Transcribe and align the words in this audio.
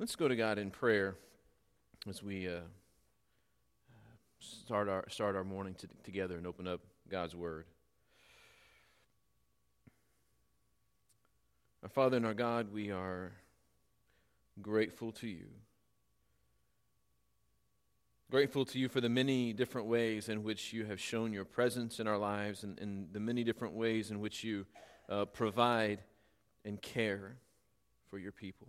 Let's 0.00 0.16
go 0.16 0.28
to 0.28 0.34
God 0.34 0.58
in 0.58 0.70
prayer 0.70 1.14
as 2.08 2.22
we 2.22 2.48
uh, 2.48 2.60
start, 4.38 4.88
our, 4.88 5.04
start 5.10 5.36
our 5.36 5.44
morning 5.44 5.74
to, 5.74 5.88
together 6.04 6.38
and 6.38 6.46
open 6.46 6.66
up 6.66 6.80
God's 7.10 7.36
Word. 7.36 7.66
Our 11.82 11.90
Father 11.90 12.16
and 12.16 12.24
our 12.24 12.32
God, 12.32 12.72
we 12.72 12.90
are 12.90 13.32
grateful 14.62 15.12
to 15.12 15.28
you. 15.28 15.48
Grateful 18.30 18.64
to 18.64 18.78
you 18.78 18.88
for 18.88 19.02
the 19.02 19.10
many 19.10 19.52
different 19.52 19.86
ways 19.86 20.30
in 20.30 20.42
which 20.42 20.72
you 20.72 20.86
have 20.86 20.98
shown 20.98 21.30
your 21.30 21.44
presence 21.44 22.00
in 22.00 22.06
our 22.06 22.16
lives 22.16 22.64
and, 22.64 22.78
and 22.78 23.12
the 23.12 23.20
many 23.20 23.44
different 23.44 23.74
ways 23.74 24.10
in 24.10 24.18
which 24.20 24.44
you 24.44 24.64
uh, 25.10 25.26
provide 25.26 25.98
and 26.64 26.80
care 26.80 27.36
for 28.08 28.18
your 28.18 28.32
people. 28.32 28.68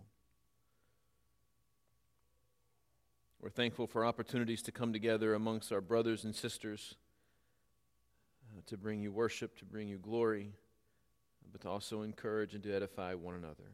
We're 3.42 3.50
thankful 3.50 3.88
for 3.88 4.04
opportunities 4.04 4.62
to 4.62 4.72
come 4.72 4.92
together 4.92 5.34
amongst 5.34 5.72
our 5.72 5.80
brothers 5.80 6.22
and 6.22 6.32
sisters 6.32 6.94
uh, 8.56 8.60
to 8.66 8.76
bring 8.76 9.02
you 9.02 9.10
worship, 9.10 9.58
to 9.58 9.64
bring 9.64 9.88
you 9.88 9.98
glory, 9.98 10.52
but 11.50 11.60
to 11.62 11.68
also 11.68 12.02
encourage 12.02 12.54
and 12.54 12.62
to 12.62 12.72
edify 12.72 13.14
one 13.14 13.34
another. 13.34 13.72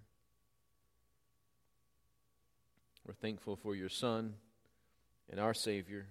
We're 3.07 3.13
thankful 3.13 3.57
for 3.57 3.75
your 3.75 3.91
Son 3.91 4.37
and 5.31 5.39
our 5.39 5.53
Savior, 5.53 6.07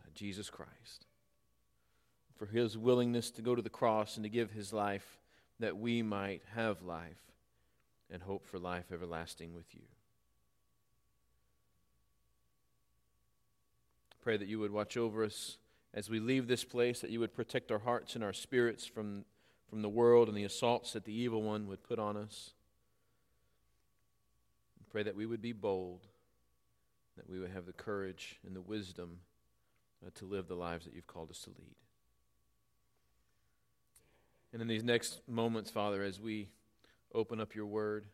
uh, 0.00 0.08
Jesus 0.14 0.48
Christ, 0.48 1.04
for 2.38 2.46
his 2.46 2.78
willingness 2.78 3.30
to 3.32 3.42
go 3.42 3.54
to 3.54 3.60
the 3.60 3.68
cross 3.68 4.16
and 4.16 4.24
to 4.24 4.30
give 4.30 4.50
his 4.50 4.72
life 4.72 5.18
that 5.60 5.76
we 5.76 6.00
might 6.00 6.40
have 6.54 6.82
life 6.82 7.20
and 8.10 8.22
hope 8.22 8.46
for 8.46 8.58
life 8.58 8.86
everlasting 8.92 9.52
with 9.52 9.74
you. 9.74 9.82
Pray 14.26 14.36
that 14.36 14.48
you 14.48 14.58
would 14.58 14.72
watch 14.72 14.96
over 14.96 15.22
us 15.22 15.56
as 15.94 16.10
we 16.10 16.18
leave 16.18 16.48
this 16.48 16.64
place, 16.64 16.98
that 16.98 17.10
you 17.10 17.20
would 17.20 17.32
protect 17.32 17.70
our 17.70 17.78
hearts 17.78 18.16
and 18.16 18.24
our 18.24 18.32
spirits 18.32 18.84
from, 18.84 19.24
from 19.70 19.82
the 19.82 19.88
world 19.88 20.26
and 20.26 20.36
the 20.36 20.42
assaults 20.42 20.94
that 20.94 21.04
the 21.04 21.14
evil 21.16 21.44
one 21.44 21.68
would 21.68 21.84
put 21.84 22.00
on 22.00 22.16
us. 22.16 22.50
Pray 24.90 25.04
that 25.04 25.14
we 25.14 25.26
would 25.26 25.40
be 25.40 25.52
bold, 25.52 26.00
that 27.16 27.30
we 27.30 27.38
would 27.38 27.52
have 27.52 27.66
the 27.66 27.72
courage 27.72 28.40
and 28.44 28.56
the 28.56 28.60
wisdom 28.60 29.20
uh, 30.04 30.10
to 30.16 30.24
live 30.24 30.48
the 30.48 30.56
lives 30.56 30.86
that 30.86 30.94
you've 30.96 31.06
called 31.06 31.30
us 31.30 31.38
to 31.42 31.50
lead. 31.50 31.76
And 34.52 34.60
in 34.60 34.66
these 34.66 34.82
next 34.82 35.20
moments, 35.28 35.70
Father, 35.70 36.02
as 36.02 36.20
we 36.20 36.48
open 37.14 37.40
up 37.40 37.54
your 37.54 37.66
word, 37.66 38.06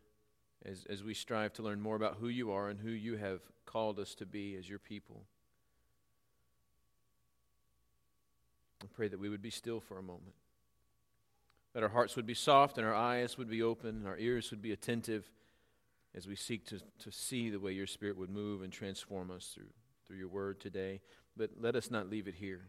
as, 0.62 0.84
as 0.90 1.02
we 1.02 1.14
strive 1.14 1.54
to 1.54 1.62
learn 1.62 1.80
more 1.80 1.96
about 1.96 2.18
who 2.20 2.28
you 2.28 2.52
are 2.52 2.68
and 2.68 2.78
who 2.78 2.90
you 2.90 3.16
have 3.16 3.40
called 3.64 3.98
us 3.98 4.14
to 4.16 4.26
be 4.26 4.56
as 4.56 4.68
your 4.68 4.78
people, 4.78 5.22
I 8.82 8.86
pray 8.92 9.08
that 9.08 9.20
we 9.20 9.28
would 9.28 9.42
be 9.42 9.50
still 9.50 9.80
for 9.80 9.98
a 9.98 10.02
moment. 10.02 10.34
That 11.74 11.82
our 11.82 11.88
hearts 11.88 12.16
would 12.16 12.26
be 12.26 12.34
soft 12.34 12.78
and 12.78 12.86
our 12.86 12.94
eyes 12.94 13.38
would 13.38 13.48
be 13.48 13.62
open 13.62 13.90
and 13.90 14.06
our 14.06 14.18
ears 14.18 14.50
would 14.50 14.62
be 14.62 14.72
attentive 14.72 15.30
as 16.14 16.26
we 16.26 16.36
seek 16.36 16.66
to, 16.66 16.80
to 16.98 17.10
see 17.10 17.48
the 17.48 17.60
way 17.60 17.72
your 17.72 17.86
Spirit 17.86 18.18
would 18.18 18.30
move 18.30 18.62
and 18.62 18.72
transform 18.72 19.30
us 19.30 19.52
through, 19.54 19.70
through 20.06 20.18
your 20.18 20.28
word 20.28 20.60
today. 20.60 21.00
But 21.36 21.50
let 21.58 21.74
us 21.74 21.90
not 21.90 22.10
leave 22.10 22.28
it 22.28 22.34
here. 22.34 22.66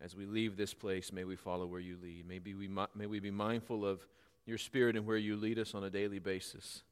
As 0.00 0.16
we 0.16 0.24
leave 0.24 0.56
this 0.56 0.74
place, 0.74 1.12
may 1.12 1.24
we 1.24 1.36
follow 1.36 1.66
where 1.66 1.80
you 1.80 1.96
lead. 2.02 2.26
May 2.26 2.38
we, 2.38 2.68
may 2.94 3.06
we 3.06 3.20
be 3.20 3.30
mindful 3.30 3.84
of 3.84 4.06
your 4.46 4.58
Spirit 4.58 4.96
and 4.96 5.06
where 5.06 5.16
you 5.16 5.36
lead 5.36 5.58
us 5.58 5.74
on 5.74 5.84
a 5.84 5.90
daily 5.90 6.18
basis 6.18 6.82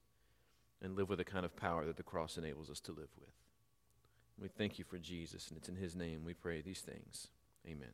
and 0.82 0.96
live 0.96 1.08
with 1.08 1.18
the 1.18 1.24
kind 1.24 1.44
of 1.44 1.56
power 1.56 1.84
that 1.86 1.96
the 1.96 2.02
cross 2.02 2.36
enables 2.36 2.70
us 2.70 2.80
to 2.80 2.92
live 2.92 3.08
with. 3.18 3.34
We 4.40 4.48
thank 4.48 4.78
you 4.78 4.84
for 4.84 4.98
Jesus, 4.98 5.48
and 5.48 5.58
it's 5.58 5.68
in 5.68 5.76
his 5.76 5.94
name 5.94 6.24
we 6.24 6.34
pray 6.34 6.62
these 6.62 6.80
things. 6.80 7.28
Amen. 7.66 7.88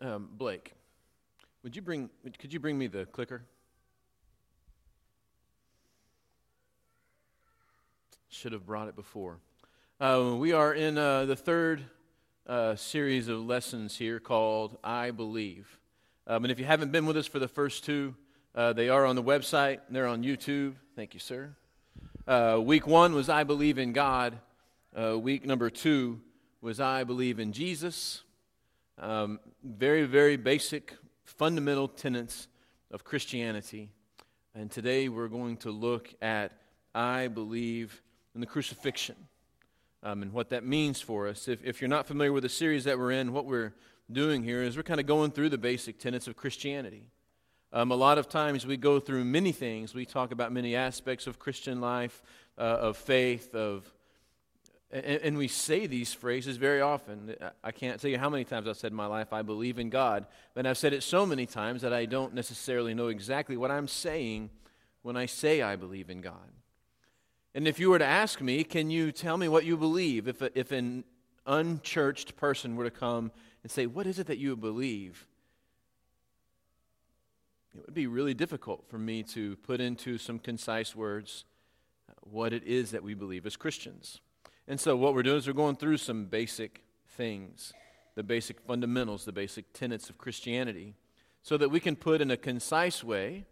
Um, 0.00 0.28
Blake, 0.32 0.74
would 1.64 1.74
you 1.74 1.82
bring? 1.82 2.08
Could 2.38 2.52
you 2.52 2.60
bring 2.60 2.78
me 2.78 2.86
the 2.86 3.06
clicker? 3.06 3.42
Should 8.28 8.52
have 8.52 8.64
brought 8.64 8.86
it 8.86 8.94
before. 8.94 9.38
Uh, 10.00 10.36
we 10.36 10.52
are 10.52 10.72
in 10.72 10.96
uh, 10.96 11.24
the 11.24 11.34
third 11.34 11.82
uh, 12.46 12.76
series 12.76 13.26
of 13.26 13.44
lessons 13.44 13.96
here 13.96 14.20
called 14.20 14.78
"I 14.84 15.10
Believe," 15.10 15.78
um, 16.28 16.44
and 16.44 16.52
if 16.52 16.60
you 16.60 16.64
haven't 16.64 16.92
been 16.92 17.04
with 17.04 17.16
us 17.16 17.26
for 17.26 17.40
the 17.40 17.48
first 17.48 17.84
two, 17.84 18.14
uh, 18.54 18.72
they 18.72 18.88
are 18.88 19.04
on 19.04 19.16
the 19.16 19.22
website, 19.22 19.80
they're 19.90 20.06
on 20.06 20.22
YouTube. 20.22 20.74
Thank 20.96 21.14
you, 21.14 21.20
sir. 21.20 21.54
Uh, 22.26 22.60
week 22.62 22.86
one 22.86 23.14
was 23.14 23.28
I 23.28 23.44
Believe 23.44 23.78
in 23.78 23.92
God. 23.92 24.38
Uh, 24.94 25.18
week 25.18 25.46
number 25.46 25.70
two 25.70 26.20
was 26.60 26.80
I 26.80 27.04
Believe 27.04 27.38
in 27.38 27.52
Jesus. 27.52 28.22
Um, 28.98 29.38
very, 29.62 30.04
very 30.04 30.36
basic, 30.36 30.94
fundamental 31.24 31.88
tenets 31.88 32.48
of 32.90 33.04
Christianity. 33.04 33.90
And 34.54 34.70
today 34.70 35.08
we're 35.08 35.28
going 35.28 35.58
to 35.58 35.70
look 35.70 36.12
at 36.20 36.52
I 36.94 37.28
Believe 37.28 38.02
in 38.34 38.40
the 38.40 38.46
crucifixion 38.46 39.16
um, 40.02 40.22
and 40.22 40.32
what 40.32 40.50
that 40.50 40.64
means 40.64 41.00
for 41.00 41.28
us. 41.28 41.48
If, 41.48 41.64
if 41.64 41.80
you're 41.80 41.88
not 41.88 42.06
familiar 42.06 42.32
with 42.32 42.42
the 42.42 42.48
series 42.48 42.84
that 42.84 42.98
we're 42.98 43.12
in, 43.12 43.32
what 43.32 43.44
we're 43.44 43.74
doing 44.10 44.42
here 44.42 44.62
is 44.62 44.76
we're 44.76 44.82
kind 44.82 45.00
of 45.00 45.06
going 45.06 45.30
through 45.30 45.50
the 45.50 45.58
basic 45.58 45.98
tenets 45.98 46.26
of 46.26 46.36
Christianity. 46.36 47.04
Um, 47.72 47.90
a 47.90 47.96
lot 47.96 48.18
of 48.18 48.28
times 48.28 48.66
we 48.66 48.76
go 48.76 48.98
through 48.98 49.24
many 49.24 49.52
things. 49.52 49.94
We 49.94 50.06
talk 50.06 50.32
about 50.32 50.52
many 50.52 50.74
aspects 50.74 51.26
of 51.26 51.38
Christian 51.38 51.80
life, 51.80 52.22
uh, 52.56 52.62
of 52.62 52.96
faith, 52.96 53.54
of 53.54 53.92
and, 54.90 55.04
and, 55.04 55.36
we 55.36 55.48
say 55.48 55.86
these 55.86 56.14
phrases 56.14 56.56
very 56.56 56.80
often. 56.80 57.36
I 57.62 57.72
can't 57.72 58.00
tell 58.00 58.10
you 58.10 58.16
how 58.16 58.30
many 58.30 58.44
times 58.44 58.66
I've 58.66 58.78
said 58.78 58.90
in 58.90 58.96
my 58.96 59.04
life, 59.04 59.34
I 59.34 59.42
believe 59.42 59.78
in 59.78 59.90
God. 59.90 60.24
But 60.54 60.66
I've 60.66 60.78
said 60.78 60.94
it 60.94 61.02
so 61.02 61.26
many 61.26 61.44
times 61.44 61.82
that 61.82 61.92
I 61.92 62.06
don't 62.06 62.32
necessarily 62.32 62.94
know 62.94 63.08
exactly 63.08 63.58
what 63.58 63.70
I'm 63.70 63.86
saying 63.86 64.48
when 65.02 65.14
I 65.14 65.26
say 65.26 65.60
I 65.60 65.76
believe 65.76 66.08
in 66.08 66.22
God. 66.22 66.52
And 67.54 67.68
if 67.68 67.78
you 67.78 67.90
were 67.90 67.98
to 67.98 68.06
ask 68.06 68.40
me, 68.40 68.64
can 68.64 68.88
you 68.88 69.12
tell 69.12 69.36
me 69.36 69.46
what 69.46 69.66
you 69.66 69.76
believe? 69.76 70.26
If, 70.26 70.40
if 70.54 70.72
an 70.72 71.04
unchurched 71.44 72.36
person 72.36 72.74
were 72.74 72.84
to 72.84 72.90
come 72.90 73.30
and 73.62 73.70
say, 73.70 73.84
What 73.84 74.06
is 74.06 74.18
it 74.18 74.28
that 74.28 74.38
you 74.38 74.56
believe? 74.56 75.27
It 77.74 77.84
would 77.84 77.94
be 77.94 78.06
really 78.06 78.34
difficult 78.34 78.88
for 78.88 78.98
me 78.98 79.22
to 79.24 79.56
put 79.56 79.80
into 79.80 80.18
some 80.18 80.38
concise 80.38 80.96
words 80.96 81.44
uh, 82.08 82.12
what 82.22 82.52
it 82.52 82.64
is 82.64 82.90
that 82.90 83.02
we 83.02 83.14
believe 83.14 83.46
as 83.46 83.56
Christians. 83.56 84.20
And 84.66 84.80
so, 84.80 84.96
what 84.96 85.14
we're 85.14 85.22
doing 85.22 85.38
is 85.38 85.46
we're 85.46 85.52
going 85.52 85.76
through 85.76 85.98
some 85.98 86.26
basic 86.26 86.82
things, 87.10 87.72
the 88.14 88.22
basic 88.22 88.60
fundamentals, 88.60 89.24
the 89.24 89.32
basic 89.32 89.72
tenets 89.72 90.10
of 90.10 90.18
Christianity, 90.18 90.94
so 91.42 91.56
that 91.56 91.70
we 91.70 91.80
can 91.80 91.96
put 91.96 92.20
in 92.20 92.30
a 92.30 92.36
concise 92.36 93.02
way 93.02 93.46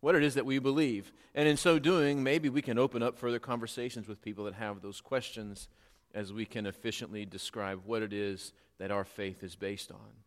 what 0.00 0.14
it 0.14 0.22
is 0.22 0.34
that 0.34 0.44
we 0.44 0.58
believe. 0.58 1.12
And 1.34 1.48
in 1.48 1.56
so 1.56 1.78
doing, 1.78 2.22
maybe 2.22 2.50
we 2.50 2.60
can 2.60 2.78
open 2.78 3.02
up 3.02 3.18
further 3.18 3.38
conversations 3.38 4.06
with 4.06 4.20
people 4.20 4.44
that 4.44 4.54
have 4.54 4.82
those 4.82 5.00
questions 5.00 5.68
as 6.14 6.32
we 6.32 6.44
can 6.44 6.66
efficiently 6.66 7.24
describe 7.24 7.80
what 7.86 8.02
it 8.02 8.12
is 8.12 8.52
that 8.78 8.90
our 8.90 9.04
faith 9.04 9.42
is 9.42 9.56
based 9.56 9.90
on. 9.90 10.23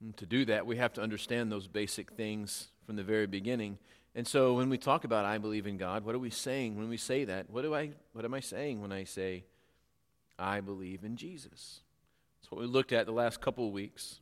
And 0.00 0.16
to 0.16 0.26
do 0.26 0.44
that, 0.46 0.66
we 0.66 0.76
have 0.76 0.92
to 0.94 1.00
understand 1.00 1.50
those 1.50 1.66
basic 1.66 2.12
things 2.12 2.68
from 2.86 2.96
the 2.96 3.02
very 3.02 3.26
beginning. 3.26 3.78
And 4.14 4.26
so 4.26 4.54
when 4.54 4.68
we 4.68 4.78
talk 4.78 5.04
about 5.04 5.24
I 5.24 5.38
believe 5.38 5.66
in 5.66 5.76
God, 5.76 6.04
what 6.04 6.14
are 6.14 6.20
we 6.20 6.30
saying 6.30 6.76
when 6.76 6.88
we 6.88 6.96
say 6.96 7.24
that? 7.24 7.50
What 7.50 7.62
do 7.62 7.74
I 7.74 7.90
what 8.12 8.24
am 8.24 8.34
I 8.34 8.40
saying 8.40 8.80
when 8.80 8.92
I 8.92 9.04
say 9.04 9.44
I 10.38 10.60
believe 10.60 11.04
in 11.04 11.16
Jesus? 11.16 11.80
That's 12.40 12.50
what 12.50 12.60
we 12.60 12.66
looked 12.66 12.92
at 12.92 13.06
the 13.06 13.12
last 13.12 13.40
couple 13.40 13.66
of 13.66 13.72
weeks. 13.72 14.20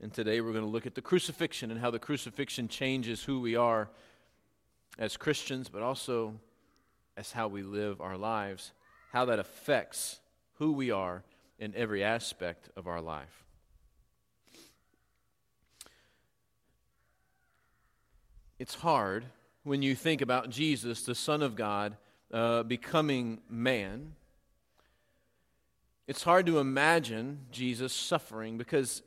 And 0.00 0.12
today 0.12 0.40
we're 0.40 0.52
going 0.52 0.64
to 0.64 0.70
look 0.70 0.86
at 0.86 0.94
the 0.94 1.02
crucifixion 1.02 1.70
and 1.70 1.80
how 1.80 1.90
the 1.90 1.98
crucifixion 1.98 2.68
changes 2.68 3.24
who 3.24 3.40
we 3.40 3.56
are 3.56 3.90
as 4.98 5.16
Christians, 5.16 5.68
but 5.68 5.82
also 5.82 6.34
as 7.16 7.32
how 7.32 7.48
we 7.48 7.62
live 7.62 8.00
our 8.00 8.16
lives, 8.16 8.72
how 9.12 9.24
that 9.24 9.40
affects 9.40 10.20
who 10.54 10.72
we 10.72 10.90
are 10.90 11.24
in 11.58 11.74
every 11.74 12.04
aspect 12.04 12.68
of 12.76 12.86
our 12.86 13.00
life. 13.00 13.47
It's 18.58 18.74
hard 18.74 19.24
when 19.62 19.82
you 19.82 19.94
think 19.94 20.20
about 20.20 20.50
Jesus, 20.50 21.02
the 21.02 21.14
Son 21.14 21.42
of 21.42 21.54
God, 21.54 21.96
uh, 22.32 22.62
becoming 22.62 23.40
man. 23.48 24.14
It's 26.06 26.22
hard 26.22 26.46
to 26.46 26.58
imagine 26.58 27.40
Jesus 27.52 27.92
suffering 27.92 28.58
because 28.58 29.02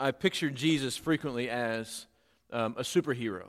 I 0.00 0.10
picture 0.10 0.50
Jesus 0.50 0.96
frequently 0.96 1.48
as 1.48 2.06
um, 2.50 2.74
a 2.76 2.82
superhero. 2.82 3.48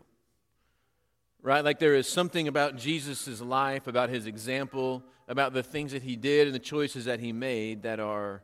Right? 1.42 1.64
Like 1.64 1.80
there 1.80 1.96
is 1.96 2.08
something 2.08 2.48
about 2.48 2.78
Jesus' 2.78 3.42
life, 3.42 3.88
about 3.88 4.10
his 4.10 4.28
example, 4.28 5.04
about 5.28 5.54
the 5.54 5.64
things 5.64 5.92
that 5.94 6.04
he 6.04 6.16
did 6.16 6.48
and 6.48 6.56
the 6.56 6.60
choices 6.60 7.06
that 7.06 7.20
he 7.20 7.32
made 7.32 7.84
that 7.84 8.00
are 8.00 8.44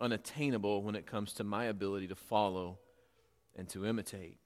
unattainable 0.00 0.82
when 0.82 0.94
it 0.94 1.06
comes 1.06 1.32
to 1.34 1.44
my 1.44 1.66
ability 1.66 2.08
to 2.08 2.16
follow 2.16 2.78
and 3.54 3.68
to 3.70 3.86
imitate. 3.86 4.38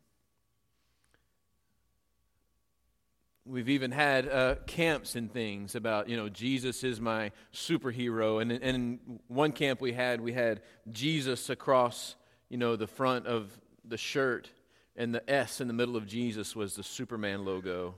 We've 3.50 3.68
even 3.68 3.90
had 3.90 4.28
uh, 4.28 4.54
camps 4.66 5.16
and 5.16 5.32
things 5.32 5.74
about, 5.74 6.08
you 6.08 6.16
know, 6.16 6.28
Jesus 6.28 6.84
is 6.84 7.00
my 7.00 7.32
superhero. 7.52 8.40
And, 8.40 8.52
and 8.52 8.62
in 8.62 9.20
one 9.26 9.50
camp 9.50 9.80
we 9.80 9.92
had, 9.92 10.20
we 10.20 10.32
had 10.32 10.60
Jesus 10.88 11.50
across, 11.50 12.14
you 12.48 12.58
know, 12.58 12.76
the 12.76 12.86
front 12.86 13.26
of 13.26 13.50
the 13.84 13.96
shirt, 13.96 14.48
and 14.94 15.12
the 15.12 15.28
S 15.28 15.60
in 15.60 15.66
the 15.66 15.74
middle 15.74 15.96
of 15.96 16.06
Jesus 16.06 16.54
was 16.54 16.76
the 16.76 16.84
Superman 16.84 17.44
logo. 17.44 17.96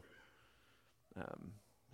Um, 1.17 1.53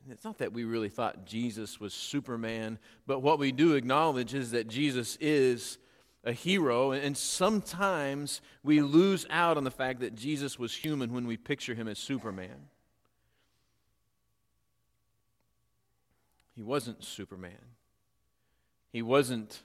it's 0.09 0.25
not 0.25 0.39
that 0.39 0.53
we 0.53 0.63
really 0.63 0.89
thought 0.89 1.27
Jesus 1.27 1.81
was 1.81 1.93
Superman, 1.93 2.79
but 3.09 3.21
what 3.21 3.41
we 3.41 3.51
do 3.51 3.75
acknowledge 3.75 4.35
is 4.35 4.53
that 4.53 4.69
Jesus 4.69 5.17
is 5.21 5.79
a 6.23 6.33
hero, 6.33 6.93
and 6.93 7.17
sometimes 7.17 8.41
we 8.63 8.83
lose 8.83 9.27
out 9.31 9.57
on 9.57 9.65
the 9.65 9.71
fact 9.73 9.99
that 10.01 10.15
Jesus 10.15 10.61
was 10.61 10.77
human 10.77 11.13
when 11.13 11.27
we 11.27 11.37
picture 11.37 11.75
him 11.75 11.89
as 11.89 11.99
Superman. 11.99 12.69
He 16.59 16.65
wasn't 16.65 17.05
Superman. 17.05 17.77
He 18.91 19.01
wasn't 19.01 19.63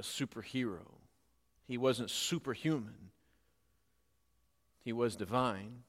a 0.00 0.02
superhero. 0.02 0.80
He 1.68 1.78
wasn't 1.78 2.10
superhuman. 2.10 3.12
He 4.82 4.92
was 4.92 5.14
divine, 5.14 5.84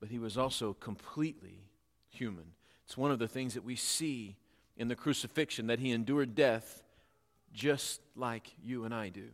but 0.00 0.10
he 0.10 0.18
was 0.18 0.36
also 0.36 0.74
completely 0.74 1.60
human. 2.10 2.44
It's 2.84 2.94
one 2.94 3.10
of 3.10 3.18
the 3.18 3.26
things 3.26 3.54
that 3.54 3.64
we 3.64 3.74
see 3.74 4.36
in 4.76 4.88
the 4.88 4.96
crucifixion 4.96 5.68
that 5.68 5.78
he 5.78 5.90
endured 5.90 6.34
death 6.34 6.82
just 7.54 8.02
like 8.14 8.50
you 8.62 8.84
and 8.84 8.94
I 8.94 9.08
do. 9.08 9.30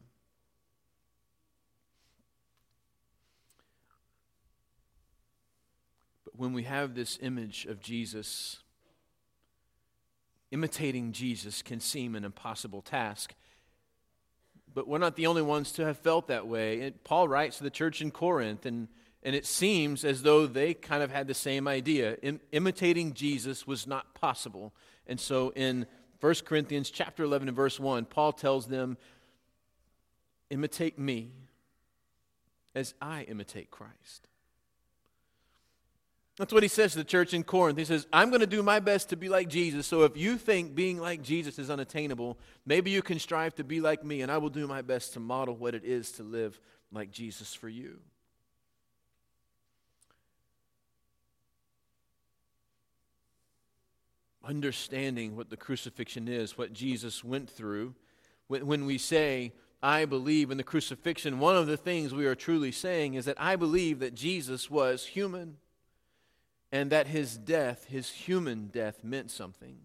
But 6.24 6.38
when 6.38 6.52
we 6.52 6.62
have 6.62 6.94
this 6.94 7.18
image 7.20 7.66
of 7.66 7.80
Jesus, 7.80 8.60
imitating 10.50 11.12
Jesus 11.12 11.62
can 11.62 11.80
seem 11.80 12.14
an 12.14 12.24
impossible 12.24 12.82
task. 12.82 13.34
But 14.74 14.86
we're 14.86 14.98
not 14.98 15.16
the 15.16 15.26
only 15.26 15.42
ones 15.42 15.72
to 15.72 15.84
have 15.86 15.98
felt 15.98 16.28
that 16.28 16.46
way. 16.46 16.92
Paul 17.04 17.28
writes 17.28 17.58
to 17.58 17.64
the 17.64 17.70
church 17.70 18.00
in 18.00 18.10
Corinth, 18.10 18.66
and 18.66 18.88
and 19.22 19.34
it 19.34 19.46
seems 19.46 20.04
as 20.04 20.22
though 20.22 20.46
they 20.46 20.74
kind 20.74 21.02
of 21.02 21.10
had 21.10 21.26
the 21.26 21.34
same 21.34 21.66
idea. 21.66 22.14
Im- 22.22 22.40
imitating 22.52 23.14
Jesus 23.14 23.66
was 23.66 23.86
not 23.86 24.14
possible. 24.14 24.72
And 25.06 25.18
so 25.18 25.52
in 25.56 25.86
1 26.20 26.34
Corinthians 26.44 26.90
chapter 26.90 27.24
11 27.24 27.48
and 27.48 27.56
verse 27.56 27.80
1, 27.80 28.04
Paul 28.06 28.32
tells 28.32 28.66
them, 28.66 28.96
imitate 30.50 30.98
me 30.98 31.32
as 32.74 32.94
I 33.00 33.22
imitate 33.22 33.70
Christ. 33.70 34.27
That's 36.38 36.52
what 36.52 36.62
he 36.62 36.68
says 36.68 36.92
to 36.92 36.98
the 36.98 37.04
church 37.04 37.34
in 37.34 37.42
Corinth. 37.42 37.78
He 37.78 37.84
says, 37.84 38.06
I'm 38.12 38.30
going 38.30 38.40
to 38.40 38.46
do 38.46 38.62
my 38.62 38.78
best 38.78 39.08
to 39.08 39.16
be 39.16 39.28
like 39.28 39.48
Jesus. 39.48 39.88
So 39.88 40.04
if 40.04 40.16
you 40.16 40.38
think 40.38 40.76
being 40.76 40.98
like 40.98 41.20
Jesus 41.20 41.58
is 41.58 41.68
unattainable, 41.68 42.38
maybe 42.64 42.92
you 42.92 43.02
can 43.02 43.18
strive 43.18 43.56
to 43.56 43.64
be 43.64 43.80
like 43.80 44.04
me, 44.04 44.22
and 44.22 44.30
I 44.30 44.38
will 44.38 44.48
do 44.48 44.68
my 44.68 44.80
best 44.80 45.14
to 45.14 45.20
model 45.20 45.56
what 45.56 45.74
it 45.74 45.84
is 45.84 46.12
to 46.12 46.22
live 46.22 46.60
like 46.92 47.10
Jesus 47.10 47.54
for 47.54 47.68
you. 47.68 47.98
understanding 54.48 55.36
what 55.36 55.50
the 55.50 55.56
crucifixion 55.58 56.26
is, 56.26 56.56
what 56.56 56.72
Jesus 56.72 57.22
went 57.22 57.50
through. 57.50 57.94
When 58.46 58.86
we 58.86 58.96
say, 58.96 59.52
I 59.82 60.06
believe 60.06 60.50
in 60.50 60.56
the 60.56 60.64
crucifixion, 60.64 61.38
one 61.38 61.54
of 61.54 61.66
the 61.66 61.76
things 61.76 62.14
we 62.14 62.24
are 62.24 62.34
truly 62.34 62.72
saying 62.72 63.12
is 63.12 63.26
that 63.26 63.38
I 63.38 63.56
believe 63.56 63.98
that 63.98 64.14
Jesus 64.14 64.70
was 64.70 65.04
human 65.04 65.58
and 66.70 66.90
that 66.90 67.06
his 67.06 67.36
death, 67.36 67.86
his 67.88 68.10
human 68.10 68.68
death, 68.68 69.02
meant 69.02 69.30
something. 69.30 69.76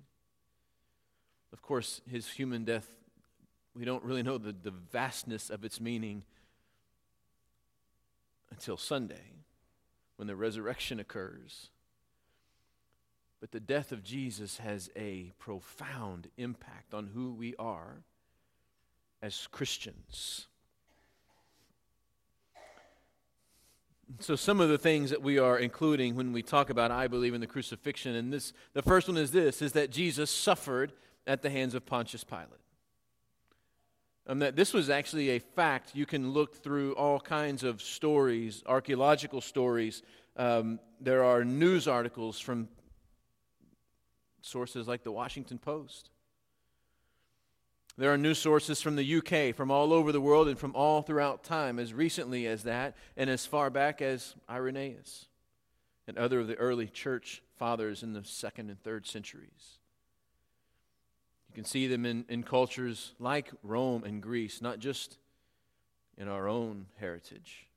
Of 1.52 1.62
course, 1.62 2.02
his 2.10 2.30
human 2.30 2.66
death, 2.66 2.88
we 3.76 3.86
don't 3.86 4.04
really 4.04 4.24
know 4.24 4.38
the, 4.38 4.52
the 4.52 4.72
vastness 4.72 5.50
of 5.50 5.64
its 5.64 5.80
meaning 5.80 6.24
until 8.52 8.78
Sunday 8.78 9.32
when 10.18 10.28
the 10.28 10.36
resurrection 10.36 11.00
occurs. 11.00 11.70
But 13.40 13.52
the 13.52 13.60
death 13.60 13.92
of 13.92 14.04
Jesus 14.04 14.58
has 14.58 14.90
a 14.96 15.32
profound 15.38 16.28
impact 16.38 16.94
on 16.94 17.08
who 17.14 17.34
we 17.34 17.56
are 17.58 18.04
as 19.22 19.48
Christians. 19.52 20.48
So 24.20 24.36
some 24.36 24.60
of 24.60 24.70
the 24.70 24.78
things 24.78 25.10
that 25.10 25.22
we 25.22 25.40
are 25.40 25.58
including 25.58 26.16
when 26.16 26.34
we 26.34 26.44
talk 26.44 26.70
about 26.70 26.92
I 26.92 27.08
believe 27.08 27.34
in 27.34 27.42
the 27.42 27.48
crucifixion 27.48 28.16
and 28.16 28.32
this 28.32 28.54
the 28.74 28.82
first 28.82 29.08
one 29.08 29.18
is 29.18 29.32
this 29.32 29.62
is 29.62 29.72
that 29.74 29.92
Jesus 29.92 30.30
suffered 30.30 30.94
at 31.26 31.42
the 31.42 31.50
hands 31.50 31.74
of 31.74 31.86
Pontius 31.86 32.24
Pilate. 32.24 32.50
Um, 34.26 34.40
that 34.40 34.56
this 34.56 34.74
was 34.74 34.90
actually 34.90 35.32
a 35.32 35.40
fact. 35.40 35.92
You 35.94 36.06
can 36.06 36.32
look 36.32 36.56
through 36.64 36.94
all 36.94 37.20
kinds 37.20 37.64
of 37.64 37.82
stories, 37.82 38.64
archaeological 38.66 39.42
stories. 39.42 40.02
Um, 40.38 40.80
there 41.02 41.24
are 41.24 41.44
news 41.44 41.88
articles 41.88 42.40
from 42.40 42.70
sources 44.42 44.88
like 44.88 45.04
the 45.04 45.12
Washington 45.12 45.58
Post. 45.58 46.10
There 47.96 48.12
are 48.12 48.18
news 48.18 48.40
sources 48.40 48.82
from 48.82 48.96
the 48.96 49.18
UK, 49.18 49.56
from 49.56 49.70
all 49.70 49.94
over 49.94 50.12
the 50.12 50.22
world, 50.22 50.48
and 50.48 50.58
from 50.58 50.76
all 50.76 51.04
throughout 51.04 51.44
time, 51.44 51.78
as 51.78 51.94
recently 51.94 52.48
as 52.48 52.64
that, 52.64 52.96
and 53.16 53.30
as 53.30 53.46
far 53.46 53.70
back 53.70 54.02
as 54.02 54.34
Irenaeus 54.50 55.28
and 56.08 56.18
other 56.18 56.40
of 56.40 56.48
the 56.48 56.56
early 56.56 56.88
church 56.88 57.44
fathers 57.58 58.02
in 58.02 58.14
the 58.14 58.24
second 58.24 58.70
and 58.70 58.82
third 58.82 59.06
centuries. 59.06 59.78
You 61.50 61.56
can 61.56 61.66
see 61.66 61.86
them 61.86 62.04
in, 62.04 62.26
in 62.30 62.42
cultures 62.42 63.14
like 63.20 63.52
Rome 63.62 64.04
and 64.04 64.24
Greece, 64.24 64.60
not 64.60 64.80
just 64.80 65.20
in 66.18 66.28
our 66.28 66.48
own 66.48 66.88
heritage. 67.00 67.68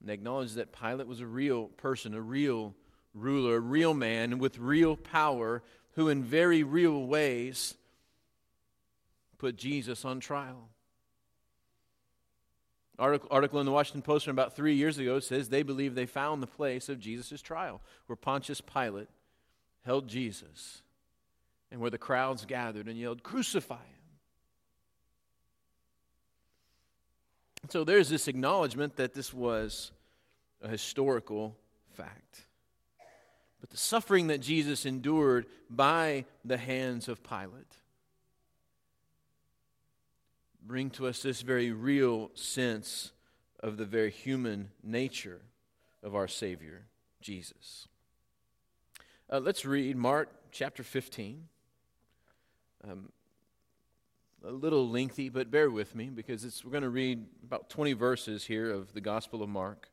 And 0.00 0.08
they 0.08 0.14
acknowledge 0.14 0.54
that 0.54 0.72
Pilate 0.72 1.06
was 1.06 1.20
a 1.20 1.26
real 1.26 1.66
person, 1.66 2.14
a 2.14 2.20
real 2.20 2.74
ruler, 3.14 3.56
a 3.56 3.60
real 3.60 3.94
man 3.94 4.38
with 4.38 4.58
real 4.58 4.96
power, 4.96 5.62
who 5.92 6.08
in 6.08 6.24
very 6.24 6.64
real 6.64 7.06
ways 7.06 7.76
put 9.40 9.56
Jesus 9.56 10.04
on 10.04 10.20
trial. 10.20 10.68
Article, 12.98 13.28
article 13.30 13.58
in 13.58 13.66
the 13.66 13.72
Washington 13.72 14.02
Post 14.02 14.26
from 14.26 14.32
about 14.32 14.54
three 14.54 14.74
years 14.74 14.98
ago 14.98 15.18
says 15.18 15.48
they 15.48 15.62
believe 15.62 15.94
they 15.94 16.04
found 16.04 16.42
the 16.42 16.46
place 16.46 16.90
of 16.90 17.00
Jesus' 17.00 17.40
trial, 17.40 17.80
where 18.06 18.16
Pontius 18.16 18.60
Pilate 18.60 19.08
held 19.86 20.06
Jesus 20.06 20.82
and 21.72 21.80
where 21.80 21.88
the 21.88 21.96
crowds 21.96 22.44
gathered 22.44 22.86
and 22.86 22.98
yelled, 22.98 23.22
Crucify 23.22 23.76
him. 23.76 23.84
So 27.70 27.84
there's 27.84 28.10
this 28.10 28.28
acknowledgement 28.28 28.96
that 28.96 29.14
this 29.14 29.32
was 29.32 29.90
a 30.60 30.68
historical 30.68 31.56
fact. 31.94 32.42
But 33.62 33.70
the 33.70 33.78
suffering 33.78 34.26
that 34.26 34.40
Jesus 34.40 34.84
endured 34.84 35.46
by 35.70 36.26
the 36.44 36.58
hands 36.58 37.08
of 37.08 37.22
Pilate 37.22 37.79
bring 40.66 40.90
to 40.90 41.06
us 41.06 41.22
this 41.22 41.42
very 41.42 41.72
real 41.72 42.30
sense 42.34 43.12
of 43.60 43.76
the 43.76 43.84
very 43.84 44.10
human 44.10 44.70
nature 44.82 45.40
of 46.02 46.14
our 46.14 46.28
Savior, 46.28 46.86
Jesus. 47.20 47.88
Uh, 49.30 49.38
let's 49.38 49.64
read 49.64 49.96
Mark 49.96 50.28
chapter 50.50 50.82
15. 50.82 51.44
Um, 52.88 53.10
a 54.44 54.50
little 54.50 54.88
lengthy, 54.88 55.28
but 55.28 55.50
bear 55.50 55.70
with 55.70 55.94
me 55.94 56.06
because 56.06 56.62
we're 56.64 56.70
going 56.70 56.82
to 56.82 56.88
read 56.88 57.26
about 57.44 57.68
20 57.68 57.92
verses 57.92 58.44
here 58.44 58.70
of 58.70 58.94
the 58.94 59.00
Gospel 59.00 59.42
of 59.42 59.50
Mark. 59.50 59.90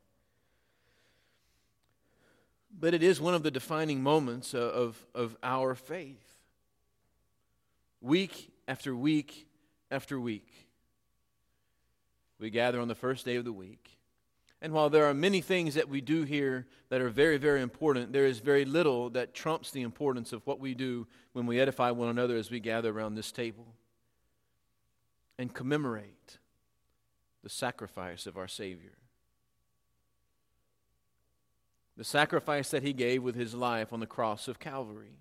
But 2.80 2.94
it 2.94 3.02
is 3.02 3.20
one 3.20 3.34
of 3.34 3.42
the 3.42 3.50
defining 3.50 4.02
moments 4.02 4.54
of, 4.54 5.06
of 5.14 5.36
our 5.42 5.74
faith. 5.74 6.38
Week 8.00 8.50
after 8.66 8.94
week 8.94 9.47
after 9.90 10.18
week, 10.20 10.48
we 12.38 12.50
gather 12.50 12.80
on 12.80 12.88
the 12.88 12.94
first 12.94 13.24
day 13.24 13.36
of 13.36 13.44
the 13.44 13.52
week. 13.52 13.98
And 14.60 14.72
while 14.72 14.90
there 14.90 15.06
are 15.06 15.14
many 15.14 15.40
things 15.40 15.74
that 15.74 15.88
we 15.88 16.00
do 16.00 16.24
here 16.24 16.66
that 16.88 17.00
are 17.00 17.08
very, 17.08 17.36
very 17.36 17.62
important, 17.62 18.12
there 18.12 18.26
is 18.26 18.40
very 18.40 18.64
little 18.64 19.10
that 19.10 19.34
trumps 19.34 19.70
the 19.70 19.82
importance 19.82 20.32
of 20.32 20.44
what 20.46 20.58
we 20.58 20.74
do 20.74 21.06
when 21.32 21.46
we 21.46 21.60
edify 21.60 21.90
one 21.90 22.08
another 22.08 22.36
as 22.36 22.50
we 22.50 22.58
gather 22.58 22.90
around 22.90 23.14
this 23.14 23.30
table 23.30 23.66
and 25.38 25.54
commemorate 25.54 26.38
the 27.44 27.48
sacrifice 27.48 28.26
of 28.26 28.36
our 28.36 28.48
Savior 28.48 28.98
the 31.98 32.04
sacrifice 32.04 32.70
that 32.70 32.84
he 32.84 32.92
gave 32.92 33.24
with 33.24 33.34
his 33.34 33.54
life 33.54 33.92
on 33.92 33.98
the 33.98 34.06
cross 34.06 34.46
of 34.46 34.60
Calvary. 34.60 35.18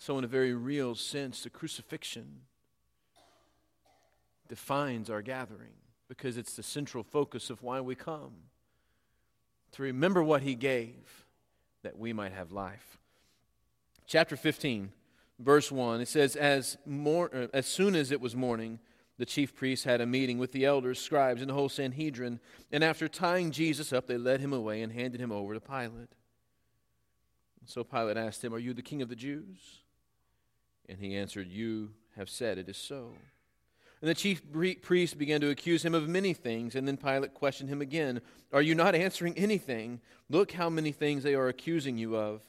So, 0.00 0.16
in 0.16 0.24
a 0.24 0.28
very 0.28 0.54
real 0.54 0.94
sense, 0.94 1.42
the 1.42 1.50
crucifixion 1.50 2.40
defines 4.48 5.10
our 5.10 5.20
gathering 5.20 5.74
because 6.08 6.38
it's 6.38 6.56
the 6.56 6.62
central 6.62 7.04
focus 7.04 7.50
of 7.50 7.62
why 7.62 7.82
we 7.82 7.94
come 7.94 8.32
to 9.72 9.82
remember 9.82 10.22
what 10.22 10.40
he 10.40 10.54
gave 10.54 11.26
that 11.82 11.98
we 11.98 12.14
might 12.14 12.32
have 12.32 12.50
life. 12.50 12.96
Chapter 14.06 14.38
15, 14.38 14.90
verse 15.38 15.70
1, 15.70 16.00
it 16.00 16.08
says, 16.08 16.34
As, 16.34 16.78
mor- 16.86 17.30
uh, 17.34 17.48
as 17.52 17.66
soon 17.66 17.94
as 17.94 18.10
it 18.10 18.22
was 18.22 18.34
morning, 18.34 18.78
the 19.18 19.26
chief 19.26 19.54
priests 19.54 19.84
had 19.84 20.00
a 20.00 20.06
meeting 20.06 20.38
with 20.38 20.52
the 20.52 20.64
elders, 20.64 20.98
scribes, 20.98 21.42
and 21.42 21.50
the 21.50 21.54
whole 21.54 21.68
Sanhedrin, 21.68 22.40
and 22.72 22.82
after 22.82 23.06
tying 23.06 23.50
Jesus 23.50 23.92
up, 23.92 24.06
they 24.06 24.16
led 24.16 24.40
him 24.40 24.54
away 24.54 24.80
and 24.80 24.94
handed 24.94 25.20
him 25.20 25.30
over 25.30 25.52
to 25.52 25.60
Pilate. 25.60 26.08
So 27.66 27.84
Pilate 27.84 28.16
asked 28.16 28.42
him, 28.42 28.54
Are 28.54 28.58
you 28.58 28.72
the 28.72 28.80
king 28.80 29.02
of 29.02 29.10
the 29.10 29.14
Jews? 29.14 29.82
And 30.90 30.98
he 30.98 31.16
answered, 31.16 31.48
You 31.48 31.90
have 32.16 32.28
said 32.28 32.58
it 32.58 32.68
is 32.68 32.76
so. 32.76 33.12
And 34.00 34.10
the 34.10 34.14
chief 34.14 34.42
priests 34.82 35.14
began 35.14 35.40
to 35.42 35.50
accuse 35.50 35.84
him 35.84 35.94
of 35.94 36.08
many 36.08 36.34
things. 36.34 36.74
And 36.74 36.88
then 36.88 36.96
Pilate 36.96 37.32
questioned 37.32 37.70
him 37.70 37.80
again 37.80 38.20
Are 38.52 38.60
you 38.60 38.74
not 38.74 38.94
answering 38.94 39.38
anything? 39.38 40.00
Look 40.28 40.52
how 40.52 40.68
many 40.68 40.90
things 40.90 41.22
they 41.22 41.34
are 41.34 41.48
accusing 41.48 41.96
you 41.96 42.16
of. 42.16 42.42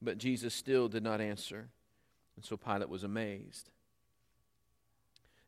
But 0.00 0.18
Jesus 0.18 0.54
still 0.54 0.88
did 0.88 1.02
not 1.02 1.20
answer. 1.20 1.68
And 2.36 2.44
so 2.44 2.56
Pilate 2.56 2.88
was 2.88 3.04
amazed. 3.04 3.68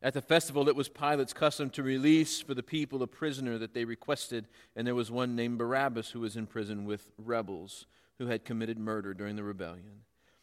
At 0.01 0.13
the 0.13 0.21
festival, 0.21 0.69
it 0.69 0.75
was 0.75 0.87
Pilate's 0.87 1.33
custom 1.33 1.71
to 1.71 1.81
release 1.81 2.39
for 2.39 2.53
the 2.53 2.61
people 2.61 3.01
a 3.01 3.07
prisoner 3.07 3.57
that 3.57 3.73
they 3.73 3.85
requested, 3.85 4.45
and 4.75 4.85
there 4.85 4.93
was 4.93 5.09
one 5.09 5.35
named 5.35 5.57
Barabbas 5.57 6.11
who 6.11 6.19
was 6.19 6.35
in 6.35 6.45
prison 6.45 6.85
with 6.85 7.11
rebels 7.17 7.87
who 8.19 8.27
had 8.27 8.45
committed 8.45 8.77
murder 8.77 9.15
during 9.15 9.35
the 9.35 9.43
rebellion. 9.43 10.01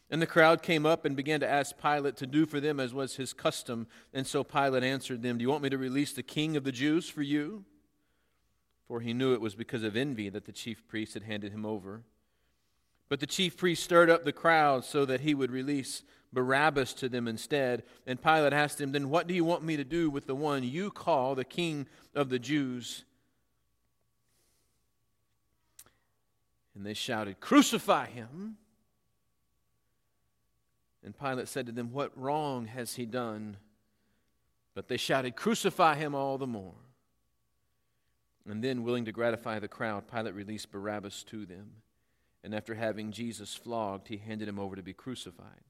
And 0.09 0.21
the 0.21 0.27
crowd 0.27 0.61
came 0.61 0.85
up 0.85 1.05
and 1.05 1.15
began 1.15 1.39
to 1.39 1.49
ask 1.49 1.75
Pilate 1.81 2.17
to 2.17 2.27
do 2.27 2.45
for 2.45 2.59
them 2.59 2.79
as 2.79 2.93
was 2.93 3.15
his 3.15 3.33
custom. 3.33 3.87
And 4.13 4.27
so 4.27 4.43
Pilate 4.43 4.83
answered 4.83 5.23
them, 5.23 5.37
Do 5.37 5.41
you 5.43 5.49
want 5.49 5.63
me 5.63 5.69
to 5.69 5.77
release 5.77 6.13
the 6.13 6.23
king 6.23 6.55
of 6.55 6.63
the 6.63 6.71
Jews 6.71 7.09
for 7.09 7.21
you? 7.21 7.65
For 8.87 8.99
he 8.99 9.13
knew 9.13 9.33
it 9.33 9.41
was 9.41 9.55
because 9.55 9.83
of 9.83 9.95
envy 9.95 10.29
that 10.29 10.45
the 10.45 10.51
chief 10.51 10.87
priests 10.87 11.13
had 11.13 11.23
handed 11.23 11.51
him 11.51 11.65
over. 11.65 12.03
But 13.09 13.19
the 13.19 13.27
chief 13.27 13.57
priest 13.57 13.83
stirred 13.83 14.09
up 14.09 14.23
the 14.23 14.31
crowd 14.31 14.85
so 14.85 15.05
that 15.05 15.21
he 15.21 15.33
would 15.33 15.51
release 15.51 16.03
Barabbas 16.31 16.93
to 16.95 17.09
them 17.09 17.27
instead. 17.27 17.83
And 18.05 18.21
Pilate 18.21 18.53
asked 18.53 18.81
him, 18.81 18.91
Then 18.91 19.09
what 19.09 19.27
do 19.27 19.33
you 19.33 19.43
want 19.43 19.63
me 19.63 19.77
to 19.77 19.83
do 19.83 20.09
with 20.09 20.27
the 20.27 20.35
one 20.35 20.63
you 20.63 20.91
call 20.91 21.35
the 21.35 21.45
king 21.45 21.87
of 22.13 22.29
the 22.29 22.39
Jews? 22.39 23.05
And 26.75 26.85
they 26.85 26.93
shouted, 26.93 27.39
Crucify 27.39 28.07
him. 28.07 28.57
And 31.03 31.17
Pilate 31.17 31.47
said 31.47 31.65
to 31.65 31.71
them, 31.71 31.91
What 31.91 32.17
wrong 32.17 32.65
has 32.65 32.95
he 32.95 33.05
done? 33.05 33.57
But 34.73 34.87
they 34.87 34.97
shouted, 34.97 35.35
Crucify 35.35 35.95
him 35.95 36.15
all 36.15 36.37
the 36.37 36.47
more. 36.47 36.75
And 38.49 38.63
then, 38.63 38.83
willing 38.83 39.05
to 39.05 39.11
gratify 39.11 39.59
the 39.59 39.67
crowd, 39.67 40.11
Pilate 40.11 40.33
released 40.33 40.71
Barabbas 40.71 41.23
to 41.25 41.45
them. 41.45 41.71
And 42.43 42.53
after 42.53 42.75
having 42.75 43.11
Jesus 43.11 43.53
flogged, 43.53 44.09
he 44.09 44.17
handed 44.17 44.49
him 44.49 44.59
over 44.59 44.75
to 44.75 44.83
be 44.83 44.93
crucified. 44.93 45.61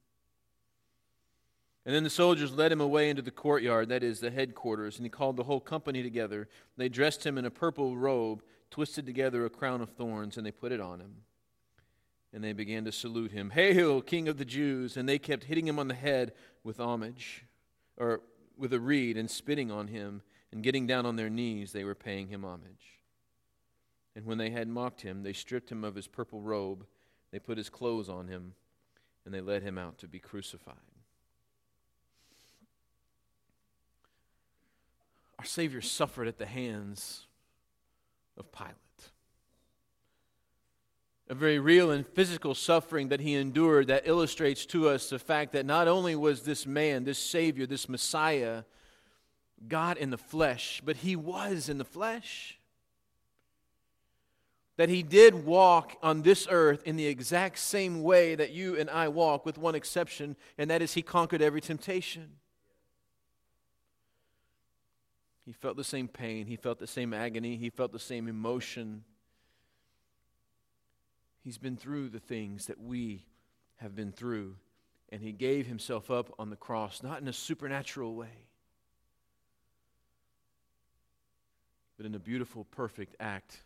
And 1.86 1.94
then 1.94 2.04
the 2.04 2.10
soldiers 2.10 2.54
led 2.54 2.72
him 2.72 2.82
away 2.82 3.10
into 3.10 3.22
the 3.22 3.30
courtyard, 3.30 3.90
that 3.90 4.04
is, 4.04 4.20
the 4.20 4.32
headquarters, 4.32 4.98
and 4.98 5.06
he 5.06 5.10
called 5.10 5.36
the 5.36 5.44
whole 5.44 5.60
company 5.60 6.02
together. 6.02 6.48
They 6.78 6.90
dressed 6.90 7.26
him 7.26 7.38
in 7.38 7.46
a 7.46 7.52
purple 7.52 7.98
robe, 7.98 8.42
twisted 8.72 9.06
together 9.06 9.46
a 9.46 9.50
crown 9.50 9.82
of 9.82 9.90
thorns, 9.90 10.38
and 10.38 10.46
they 10.46 10.52
put 10.52 10.72
it 10.72 10.80
on 10.80 11.00
him 11.00 11.16
and 12.34 12.44
they 12.44 12.54
began 12.54 12.84
to 12.86 12.92
salute 12.92 13.32
him. 13.32 13.52
Hail, 13.52 14.02
King 14.02 14.28
of 14.28 14.38
the 14.38 14.46
Jews! 14.46 14.98
And 14.98 15.08
they 15.08 15.20
kept 15.20 15.46
hitting 15.46 15.68
him 15.68 15.78
on 15.78 15.88
the 15.88 15.94
head 15.94 16.34
with 16.64 16.80
homage, 16.80 17.46
or 17.98 18.22
with 18.58 18.74
a 18.74 18.80
reed, 18.80 19.18
and 19.18 19.30
spitting 19.30 19.72
on 19.72 19.88
him, 19.88 20.24
and 20.52 20.64
getting 20.64 20.88
down 20.88 21.06
on 21.06 21.16
their 21.16 21.30
knees, 21.30 21.72
they 21.72 21.84
were 21.84 21.96
paying 21.96 22.28
him 22.28 22.44
homage. 22.44 23.00
And 24.16 24.26
when 24.26 24.38
they 24.38 24.50
had 24.50 24.68
mocked 24.68 25.02
him, 25.02 25.24
they 25.24 25.34
stripped 25.34 25.72
him 25.72 25.84
of 25.84 25.96
his 25.96 26.08
purple 26.08 26.42
robe, 26.42 26.86
they 27.32 27.40
put 27.40 27.58
his 27.58 27.70
clothes 27.70 28.10
on 28.10 28.28
him, 28.28 28.54
and 29.26 29.34
they 29.34 29.42
led 29.42 29.64
him 29.64 29.78
out 29.78 29.98
to 30.00 30.08
be 30.08 30.20
crucified. 30.20 30.76
Our 35.40 35.46
Savior 35.46 35.82
suffered 35.82 36.28
at 36.28 36.38
the 36.38 36.46
hands 36.46 37.28
of 38.38 38.52
Pilate 38.52 38.76
a 41.34 41.36
very 41.36 41.58
real 41.58 41.90
and 41.90 42.06
physical 42.06 42.54
suffering 42.54 43.08
that 43.08 43.20
he 43.20 43.34
endured 43.34 43.88
that 43.88 44.04
illustrates 44.06 44.68
to 44.68 44.88
us 44.88 45.10
the 45.10 45.18
fact 45.18 45.52
that 45.54 45.66
not 45.66 45.88
only 45.88 46.16
was 46.16 46.44
this 46.44 46.68
man, 46.68 47.06
this 47.06 47.18
Savior, 47.18 47.66
this 47.66 47.90
Messiah, 47.90 48.62
God 49.68 49.98
in 49.98 50.12
the 50.12 50.18
flesh, 50.18 50.80
but 50.86 50.98
he 50.98 51.16
was 51.16 51.70
in 51.70 51.80
the 51.80 51.86
flesh. 51.86 52.60
That 54.78 54.90
he 54.90 55.02
did 55.02 55.44
walk 55.44 55.98
on 56.04 56.22
this 56.22 56.48
earth 56.52 56.84
in 56.86 56.98
the 56.98 57.08
exact 57.08 57.58
same 57.58 58.04
way 58.04 58.36
that 58.36 58.52
you 58.52 58.78
and 58.78 58.88
I 58.88 59.08
walk, 59.08 59.44
with 59.44 59.58
one 59.58 59.74
exception, 59.74 60.36
and 60.60 60.70
that 60.70 60.84
is 60.84 60.94
he 60.94 61.02
conquered 61.02 61.42
every 61.42 61.62
temptation. 61.62 62.30
He 65.48 65.52
felt 65.52 65.78
the 65.78 65.84
same 65.84 66.08
pain, 66.08 66.46
he 66.46 66.58
felt 66.58 66.78
the 66.78 66.86
same 66.86 67.12
agony, 67.12 67.56
he 67.56 67.72
felt 67.72 67.92
the 67.92 67.98
same 67.98 68.28
emotion. 68.28 69.04
He's 71.44 71.58
been 71.58 71.76
through 71.76 72.10
the 72.10 72.20
things 72.20 72.68
that 72.68 72.80
we 72.80 73.26
have 73.78 73.96
been 73.96 74.14
through, 74.14 74.56
and 75.10 75.22
He 75.22 75.34
gave 75.34 75.68
Himself 75.68 76.10
up 76.10 76.34
on 76.40 76.50
the 76.50 76.56
cross, 76.56 77.04
not 77.04 77.22
in 77.22 77.28
a 77.28 77.34
supernatural 77.34 78.16
way, 78.16 78.48
but 81.98 82.06
in 82.06 82.16
a 82.16 82.20
beautiful, 82.20 82.64
perfect 82.64 83.16
act 83.20 83.62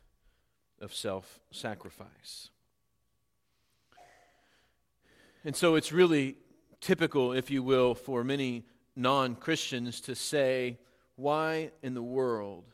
of 0.81 0.93
self 0.93 1.39
sacrifice. 1.51 2.49
And 5.45 5.55
so 5.55 5.75
it's 5.75 5.91
really 5.91 6.35
typical, 6.81 7.31
if 7.31 7.49
you 7.51 7.61
will, 7.61 7.93
for 7.93 8.23
many 8.23 8.65
non 8.95 9.35
Christians 9.35 10.01
to 10.01 10.15
say, 10.15 10.79
Why 11.15 11.71
in 11.83 11.93
the 11.93 12.01
world 12.01 12.65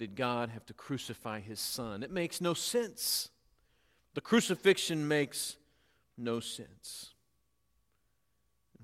did 0.00 0.16
God 0.16 0.48
have 0.48 0.64
to 0.64 0.72
crucify 0.72 1.40
his 1.40 1.60
son? 1.60 2.02
It 2.02 2.10
makes 2.10 2.40
no 2.40 2.54
sense. 2.54 3.28
The 4.14 4.22
crucifixion 4.22 5.06
makes 5.06 5.56
no 6.16 6.40
sense. 6.40 7.12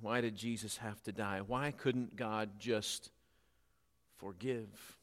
Why 0.02 0.20
did 0.20 0.36
Jesus 0.36 0.76
have 0.76 1.02
to 1.04 1.12
die? 1.12 1.40
Why 1.40 1.70
couldn't 1.70 2.16
God 2.16 2.50
just 2.58 3.10
forgive? 4.18 4.98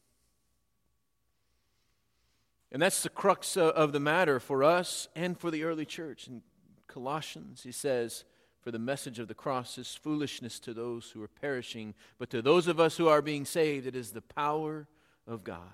And 2.71 2.79
that's 2.79 3.01
the 3.01 3.09
crux 3.09 3.57
of 3.57 3.91
the 3.91 3.99
matter 3.99 4.39
for 4.39 4.63
us 4.63 5.07
and 5.15 5.35
for 5.35 5.49
the 5.49 5.63
early 5.63 5.85
church. 5.85 6.27
In 6.27 6.43
Colossians, 6.85 7.63
he 7.63 7.71
says, 7.71 8.23
For 8.61 8.69
the 8.69 8.77
message 8.77 9.17
of 9.17 9.27
the 9.27 9.33
cross 9.33 9.79
is 9.79 9.95
foolishness 9.95 10.59
to 10.59 10.75
those 10.75 11.09
who 11.09 11.23
are 11.23 11.27
perishing, 11.27 11.95
but 12.19 12.29
to 12.29 12.43
those 12.43 12.67
of 12.67 12.79
us 12.79 12.97
who 12.97 13.07
are 13.07 13.23
being 13.23 13.45
saved, 13.45 13.87
it 13.87 13.95
is 13.95 14.11
the 14.11 14.21
power 14.21 14.87
of 15.25 15.43
God. 15.43 15.73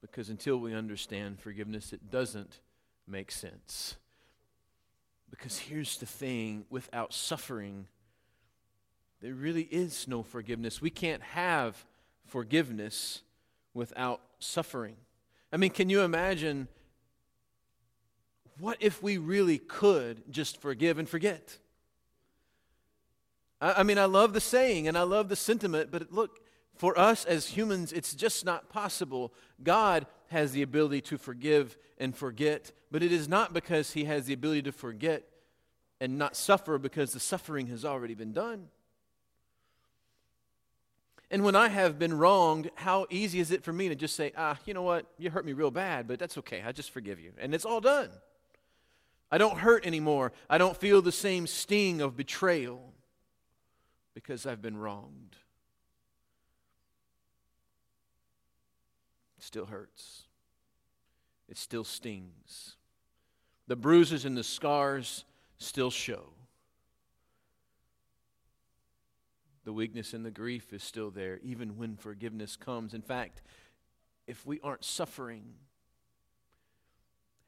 Because 0.00 0.28
until 0.28 0.58
we 0.58 0.74
understand 0.74 1.40
forgiveness, 1.40 1.92
it 1.92 2.10
doesn't 2.10 2.60
make 3.06 3.30
sense. 3.30 3.96
Because 5.30 5.58
here's 5.58 5.98
the 5.98 6.06
thing 6.06 6.64
without 6.70 7.12
suffering, 7.12 7.86
there 9.20 9.34
really 9.34 9.62
is 9.70 10.06
no 10.06 10.22
forgiveness. 10.22 10.80
We 10.80 10.90
can't 10.90 11.22
have 11.22 11.84
forgiveness 12.26 13.22
without 13.74 14.20
suffering. 14.38 14.96
I 15.52 15.56
mean, 15.56 15.70
can 15.70 15.90
you 15.90 16.02
imagine 16.02 16.68
what 18.58 18.76
if 18.80 19.02
we 19.02 19.18
really 19.18 19.58
could 19.58 20.22
just 20.30 20.60
forgive 20.60 20.98
and 20.98 21.08
forget? 21.08 21.58
I, 23.60 23.80
I 23.80 23.82
mean, 23.82 23.98
I 23.98 24.04
love 24.06 24.32
the 24.32 24.40
saying 24.40 24.88
and 24.88 24.96
I 24.96 25.02
love 25.02 25.28
the 25.28 25.36
sentiment, 25.36 25.90
but 25.90 26.12
look, 26.12 26.40
for 26.78 26.98
us 26.98 27.24
as 27.24 27.48
humans, 27.48 27.92
it's 27.92 28.14
just 28.14 28.44
not 28.44 28.68
possible. 28.68 29.34
God 29.62 30.06
has 30.28 30.52
the 30.52 30.62
ability 30.62 31.00
to 31.02 31.18
forgive 31.18 31.76
and 31.98 32.16
forget, 32.16 32.72
but 32.90 33.02
it 33.02 33.12
is 33.12 33.28
not 33.28 33.52
because 33.52 33.92
He 33.92 34.04
has 34.04 34.26
the 34.26 34.32
ability 34.32 34.62
to 34.62 34.72
forget 34.72 35.24
and 36.00 36.16
not 36.16 36.36
suffer 36.36 36.78
because 36.78 37.12
the 37.12 37.20
suffering 37.20 37.66
has 37.66 37.84
already 37.84 38.14
been 38.14 38.32
done. 38.32 38.68
And 41.30 41.44
when 41.44 41.56
I 41.56 41.68
have 41.68 41.98
been 41.98 42.16
wronged, 42.16 42.70
how 42.76 43.06
easy 43.10 43.40
is 43.40 43.50
it 43.50 43.64
for 43.64 43.72
me 43.72 43.88
to 43.88 43.94
just 43.94 44.16
say, 44.16 44.32
ah, 44.36 44.56
you 44.64 44.72
know 44.72 44.82
what, 44.82 45.06
you 45.18 45.30
hurt 45.30 45.44
me 45.44 45.52
real 45.52 45.72
bad, 45.72 46.06
but 46.06 46.18
that's 46.18 46.38
okay, 46.38 46.62
I 46.64 46.72
just 46.72 46.90
forgive 46.90 47.20
you. 47.20 47.32
And 47.38 47.54
it's 47.54 47.66
all 47.66 47.80
done. 47.80 48.08
I 49.30 49.36
don't 49.36 49.58
hurt 49.58 49.84
anymore. 49.84 50.32
I 50.48 50.56
don't 50.56 50.76
feel 50.76 51.02
the 51.02 51.12
same 51.12 51.46
sting 51.46 52.00
of 52.00 52.16
betrayal 52.16 52.94
because 54.14 54.46
I've 54.46 54.62
been 54.62 54.76
wronged. 54.76 55.36
Still 59.48 59.64
hurts. 59.64 60.24
It 61.48 61.56
still 61.56 61.82
stings. 61.82 62.76
The 63.66 63.76
bruises 63.76 64.26
and 64.26 64.36
the 64.36 64.44
scars 64.44 65.24
still 65.56 65.90
show. 65.90 66.34
The 69.64 69.72
weakness 69.72 70.12
and 70.12 70.22
the 70.22 70.30
grief 70.30 70.74
is 70.74 70.82
still 70.82 71.10
there, 71.10 71.40
even 71.42 71.78
when 71.78 71.96
forgiveness 71.96 72.56
comes. 72.56 72.92
In 72.92 73.00
fact, 73.00 73.40
if 74.26 74.44
we 74.44 74.60
aren't 74.62 74.84
suffering, 74.84 75.54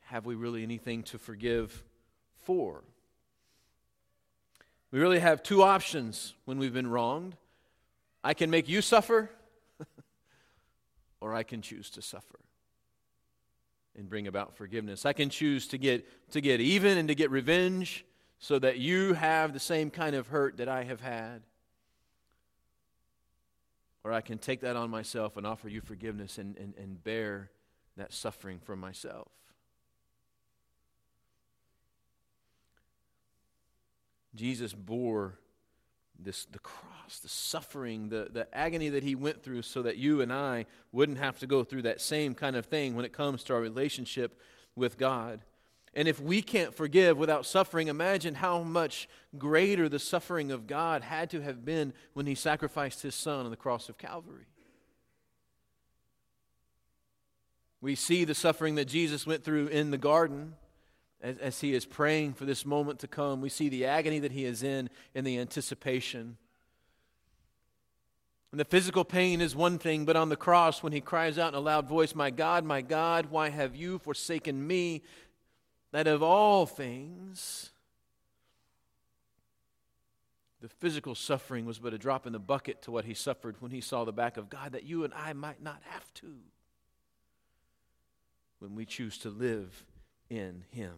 have 0.06 0.24
we 0.24 0.34
really 0.34 0.62
anything 0.62 1.02
to 1.02 1.18
forgive 1.18 1.84
for? 2.38 2.82
We 4.90 5.00
really 5.00 5.20
have 5.20 5.42
two 5.42 5.62
options 5.62 6.32
when 6.46 6.58
we've 6.58 6.72
been 6.72 6.90
wronged. 6.90 7.36
I 8.24 8.32
can 8.32 8.48
make 8.48 8.70
you 8.70 8.80
suffer, 8.80 9.30
or 11.20 11.34
I 11.34 11.42
can 11.42 11.62
choose 11.62 11.90
to 11.90 12.02
suffer 12.02 12.40
and 13.96 14.08
bring 14.08 14.26
about 14.26 14.56
forgiveness. 14.56 15.04
I 15.04 15.12
can 15.12 15.30
choose 15.30 15.66
to 15.68 15.78
get, 15.78 16.06
to 16.32 16.40
get 16.40 16.60
even 16.60 16.98
and 16.98 17.08
to 17.08 17.14
get 17.14 17.30
revenge 17.30 18.04
so 18.38 18.58
that 18.58 18.78
you 18.78 19.14
have 19.14 19.52
the 19.52 19.60
same 19.60 19.90
kind 19.90 20.16
of 20.16 20.28
hurt 20.28 20.56
that 20.56 20.68
I 20.68 20.84
have 20.84 21.00
had. 21.00 21.42
Or 24.02 24.12
I 24.12 24.22
can 24.22 24.38
take 24.38 24.60
that 24.62 24.76
on 24.76 24.88
myself 24.88 25.36
and 25.36 25.46
offer 25.46 25.68
you 25.68 25.82
forgiveness 25.82 26.38
and, 26.38 26.56
and, 26.56 26.74
and 26.78 27.02
bear 27.04 27.50
that 27.96 28.14
suffering 28.14 28.58
for 28.58 28.74
myself. 28.76 29.28
Jesus 34.34 34.72
bore 34.72 35.38
this 36.24 36.44
the 36.46 36.58
cross, 36.58 37.18
the 37.20 37.28
suffering, 37.28 38.08
the, 38.08 38.28
the 38.30 38.46
agony 38.56 38.88
that 38.90 39.02
he 39.02 39.14
went 39.14 39.42
through 39.42 39.62
so 39.62 39.82
that 39.82 39.96
you 39.96 40.20
and 40.20 40.32
I 40.32 40.66
wouldn't 40.92 41.18
have 41.18 41.38
to 41.40 41.46
go 41.46 41.64
through 41.64 41.82
that 41.82 42.00
same 42.00 42.34
kind 42.34 42.56
of 42.56 42.66
thing 42.66 42.94
when 42.94 43.04
it 43.04 43.12
comes 43.12 43.42
to 43.44 43.54
our 43.54 43.60
relationship 43.60 44.38
with 44.76 44.98
God. 44.98 45.40
And 45.92 46.06
if 46.06 46.20
we 46.20 46.40
can't 46.40 46.74
forgive 46.74 47.18
without 47.18 47.46
suffering, 47.46 47.88
imagine 47.88 48.36
how 48.36 48.62
much 48.62 49.08
greater 49.36 49.88
the 49.88 49.98
suffering 49.98 50.52
of 50.52 50.66
God 50.66 51.02
had 51.02 51.30
to 51.30 51.40
have 51.40 51.64
been 51.64 51.92
when 52.12 52.26
he 52.26 52.36
sacrificed 52.36 53.02
his 53.02 53.14
son 53.14 53.44
on 53.44 53.50
the 53.50 53.56
cross 53.56 53.88
of 53.88 53.98
Calvary. 53.98 54.46
We 57.80 57.94
see 57.94 58.24
the 58.24 58.34
suffering 58.34 58.76
that 58.76 58.84
Jesus 58.84 59.26
went 59.26 59.42
through 59.42 59.68
in 59.68 59.90
the 59.90 59.98
garden 59.98 60.54
as, 61.22 61.38
as 61.38 61.60
he 61.60 61.74
is 61.74 61.84
praying 61.84 62.34
for 62.34 62.44
this 62.44 62.64
moment 62.64 62.98
to 63.00 63.08
come. 63.08 63.40
We 63.40 63.48
see 63.48 63.68
the 63.68 63.86
agony 63.86 64.18
that 64.20 64.32
he 64.32 64.44
is 64.44 64.62
in 64.62 64.90
in 65.14 65.24
the 65.24 65.38
anticipation. 65.38 66.36
And 68.52 68.58
the 68.58 68.64
physical 68.64 69.04
pain 69.04 69.40
is 69.40 69.54
one 69.54 69.78
thing, 69.78 70.04
but 70.04 70.16
on 70.16 70.28
the 70.28 70.36
cross, 70.36 70.82
when 70.82 70.92
he 70.92 71.00
cries 71.00 71.38
out 71.38 71.52
in 71.52 71.54
a 71.54 71.60
loud 71.60 71.88
voice, 71.88 72.14
My 72.14 72.30
God, 72.30 72.64
my 72.64 72.80
God, 72.80 73.26
why 73.30 73.48
have 73.48 73.76
you 73.76 73.98
forsaken 73.98 74.66
me? 74.66 75.02
That 75.92 76.06
of 76.06 76.22
all 76.22 76.66
things, 76.66 77.70
the 80.60 80.68
physical 80.68 81.14
suffering 81.14 81.64
was 81.64 81.78
but 81.78 81.94
a 81.94 81.98
drop 81.98 82.26
in 82.26 82.32
the 82.32 82.38
bucket 82.38 82.82
to 82.82 82.90
what 82.90 83.04
he 83.04 83.14
suffered 83.14 83.56
when 83.60 83.70
he 83.70 83.80
saw 83.80 84.04
the 84.04 84.12
back 84.12 84.36
of 84.36 84.50
God, 84.50 84.72
that 84.72 84.84
you 84.84 85.04
and 85.04 85.14
I 85.14 85.32
might 85.32 85.62
not 85.62 85.80
have 85.84 86.12
to 86.14 86.34
when 88.58 88.74
we 88.74 88.84
choose 88.84 89.16
to 89.18 89.30
live 89.30 89.84
in 90.30 90.64
him. 90.70 90.94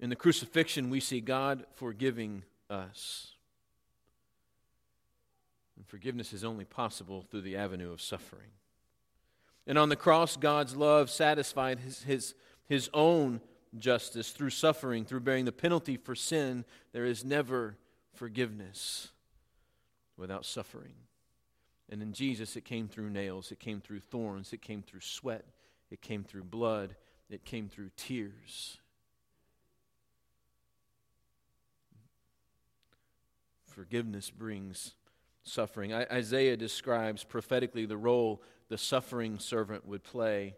In 0.00 0.10
the 0.10 0.16
crucifixion, 0.16 0.90
we 0.90 0.98
see 0.98 1.20
God 1.20 1.64
forgiving 1.74 2.42
us. 2.68 3.32
And 5.76 5.86
forgiveness 5.86 6.32
is 6.32 6.42
only 6.42 6.64
possible 6.64 7.24
through 7.30 7.42
the 7.42 7.56
avenue 7.56 7.92
of 7.92 8.00
suffering. 8.00 8.48
And 9.66 9.78
on 9.78 9.90
the 9.90 9.96
cross, 9.96 10.36
God's 10.36 10.74
love 10.74 11.08
satisfied 11.08 11.78
his, 11.78 12.02
his, 12.02 12.34
his 12.66 12.90
own 12.92 13.40
justice 13.78 14.30
through 14.30 14.50
suffering, 14.50 15.04
through 15.04 15.20
bearing 15.20 15.44
the 15.44 15.52
penalty 15.52 15.96
for 15.96 16.14
sin. 16.14 16.64
There 16.92 17.04
is 17.04 17.24
never 17.24 17.76
forgiveness 18.14 19.10
without 20.16 20.44
suffering. 20.44 20.94
And 21.88 22.02
in 22.02 22.12
Jesus, 22.12 22.56
it 22.56 22.64
came 22.64 22.88
through 22.88 23.10
nails, 23.10 23.52
it 23.52 23.60
came 23.60 23.80
through 23.80 24.00
thorns, 24.00 24.52
it 24.52 24.62
came 24.62 24.82
through 24.82 25.00
sweat, 25.00 25.44
it 25.92 26.00
came 26.00 26.24
through 26.24 26.44
blood, 26.44 26.96
it 27.28 27.44
came 27.44 27.68
through 27.68 27.90
tears. 27.96 28.78
Forgiveness 33.66 34.30
brings 34.30 34.94
suffering. 35.42 35.92
I, 35.92 36.06
Isaiah 36.10 36.56
describes 36.56 37.24
prophetically 37.24 37.84
the 37.84 37.98
role 37.98 38.42
the 38.70 38.78
suffering 38.78 39.38
servant 39.38 39.86
would 39.86 40.02
play. 40.02 40.56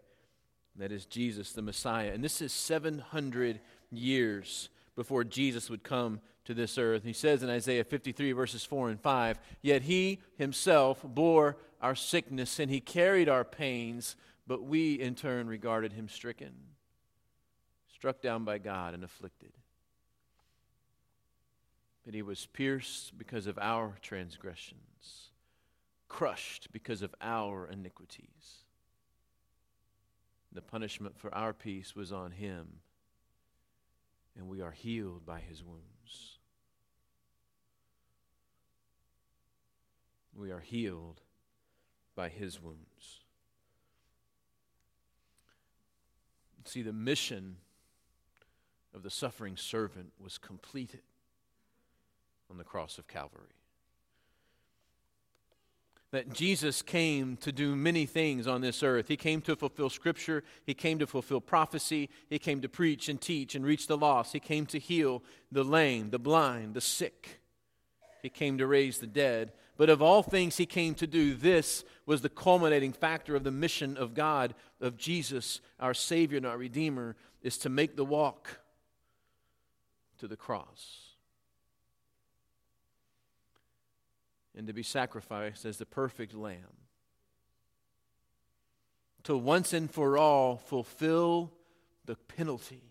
That 0.77 0.93
is 0.93 1.05
Jesus, 1.05 1.51
the 1.51 1.61
Messiah. 1.61 2.11
And 2.13 2.23
this 2.23 2.41
is 2.41 2.53
700 2.53 3.59
years 3.91 4.69
before 4.95 5.25
Jesus 5.25 5.69
would 5.69 5.83
come 5.83 6.21
to 6.45 6.53
this 6.53 6.77
earth. 6.77 7.03
He 7.03 7.13
says 7.13 7.43
in 7.43 7.49
Isaiah 7.49 7.83
53, 7.83 8.31
verses 8.31 8.63
4 8.63 8.89
and 8.89 9.01
5 9.01 9.39
Yet 9.61 9.81
he 9.81 10.21
himself 10.37 11.01
bore 11.03 11.57
our 11.81 11.95
sickness 11.95 12.57
and 12.57 12.71
he 12.71 12.79
carried 12.79 13.27
our 13.27 13.43
pains 13.43 14.15
but 14.47 14.63
we, 14.63 14.93
in 14.93 15.15
turn, 15.15 15.47
regarded 15.47 15.93
him 15.93 16.07
stricken, 16.07 16.53
struck 17.93 18.21
down 18.21 18.45
by 18.45 18.57
God, 18.57 18.93
and 18.93 19.03
afflicted. 19.03 19.53
But 22.03 22.13
he 22.13 22.21
was 22.21 22.45
pierced 22.45 23.17
because 23.17 23.47
of 23.47 23.57
our 23.57 23.97
transgressions, 24.01 25.31
crushed 26.07 26.71
because 26.71 27.01
of 27.01 27.15
our 27.19 27.67
iniquities. 27.67 28.65
The 30.51 30.61
punishment 30.61 31.17
for 31.17 31.33
our 31.33 31.51
peace 31.51 31.95
was 31.95 32.13
on 32.13 32.31
him, 32.31 32.67
and 34.37 34.47
we 34.47 34.61
are 34.61 34.71
healed 34.71 35.25
by 35.25 35.39
his 35.39 35.63
wounds. 35.63 36.37
We 40.35 40.51
are 40.51 40.59
healed 40.59 41.21
by 42.15 42.29
his 42.29 42.61
wounds. 42.61 43.24
See, 46.65 46.81
the 46.81 46.93
mission 46.93 47.57
of 48.93 49.03
the 49.03 49.09
suffering 49.09 49.55
servant 49.55 50.11
was 50.21 50.37
completed 50.37 51.01
on 52.49 52.57
the 52.57 52.63
cross 52.63 52.97
of 52.97 53.07
Calvary. 53.07 53.43
That 56.11 56.33
Jesus 56.33 56.81
came 56.81 57.35
to 57.37 57.51
do 57.51 57.75
many 57.75 58.05
things 58.05 58.47
on 58.47 58.61
this 58.61 58.83
earth. 58.83 59.07
He 59.07 59.17
came 59.17 59.41
to 59.41 59.55
fulfill 59.55 59.89
Scripture, 59.89 60.43
He 60.65 60.73
came 60.73 60.97
to 60.99 61.07
fulfill 61.07 61.41
prophecy, 61.41 62.09
He 62.29 62.39
came 62.39 62.61
to 62.61 62.69
preach 62.69 63.09
and 63.09 63.19
teach 63.19 63.53
and 63.53 63.65
reach 63.65 63.87
the 63.87 63.97
lost, 63.97 64.33
He 64.33 64.39
came 64.39 64.65
to 64.67 64.79
heal 64.79 65.23
the 65.51 65.63
lame, 65.63 66.09
the 66.09 66.19
blind, 66.19 66.73
the 66.73 66.81
sick, 66.81 67.41
He 68.21 68.29
came 68.29 68.57
to 68.57 68.67
raise 68.67 68.99
the 68.99 69.07
dead. 69.07 69.51
But 69.77 69.89
of 69.89 70.01
all 70.01 70.23
things 70.23 70.57
He 70.57 70.65
came 70.65 70.95
to 70.95 71.07
do, 71.07 71.33
this 71.33 71.83
was 72.05 72.21
the 72.21 72.29
culminating 72.29 72.93
factor 72.93 73.35
of 73.35 73.43
the 73.43 73.51
mission 73.51 73.97
of 73.97 74.13
God, 74.13 74.55
of 74.79 74.97
Jesus, 74.97 75.59
our 75.79 75.93
Savior 75.93 76.37
and 76.37 76.45
our 76.45 76.57
Redeemer, 76.57 77.15
is 77.41 77.57
to 77.59 77.69
make 77.69 77.95
the 77.95 78.05
walk 78.05 78.59
to 80.19 80.27
the 80.27 80.37
cross. 80.37 81.01
And 84.57 84.67
to 84.67 84.73
be 84.73 84.83
sacrificed 84.83 85.65
as 85.65 85.77
the 85.77 85.85
perfect 85.85 86.33
lamb. 86.33 86.57
To 89.23 89.35
once 89.35 89.73
and 89.73 89.91
for 89.91 90.17
all 90.17 90.57
fulfill 90.57 91.51
the 92.05 92.15
penalty 92.15 92.83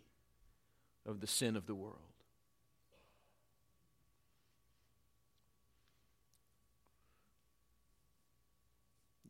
of 1.06 1.20
the 1.20 1.26
sin 1.26 1.56
of 1.56 1.66
the 1.66 1.74
world. 1.74 2.13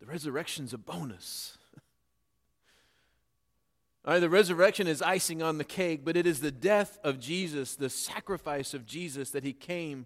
The 0.05 0.11
resurrection's 0.11 0.75
a 0.75 0.79
bonus. 0.79 1.57
All 4.05 4.13
right, 4.13 4.21
the 4.21 4.29
resurrection 4.29 4.87
is 4.87 5.01
icing 5.01 5.43
on 5.43 5.57
the 5.57 5.65
cake, 5.65 6.05
but 6.05 6.15
it 6.15 6.27
is 6.27 6.41
the 6.41 6.51
death 6.51 6.99
of 7.03 7.19
Jesus, 7.19 7.75
the 7.75 7.89
sacrifice 7.89 8.75
of 8.75 8.85
Jesus 8.85 9.31
that 9.31 9.45
he 9.45 9.55
came 9.55 10.05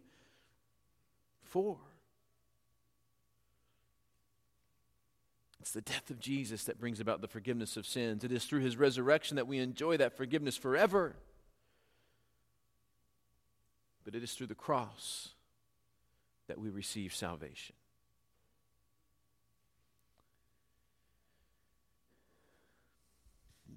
for. 1.42 1.78
It's 5.58 5.72
the 5.72 5.80
death 5.80 6.10
of 6.10 6.20
Jesus 6.20 6.62
that 6.64 6.78
brings 6.78 7.00
about 7.00 7.20
the 7.20 7.26
forgiveness 7.26 7.76
of 7.76 7.84
sins. 7.84 8.22
It 8.22 8.30
is 8.30 8.44
through 8.44 8.60
his 8.60 8.76
resurrection 8.76 9.34
that 9.34 9.48
we 9.48 9.58
enjoy 9.58 9.96
that 9.96 10.16
forgiveness 10.16 10.56
forever. 10.56 11.16
But 14.04 14.14
it 14.14 14.22
is 14.22 14.32
through 14.32 14.46
the 14.46 14.54
cross 14.54 15.30
that 16.46 16.60
we 16.60 16.68
receive 16.68 17.12
salvation. 17.12 17.74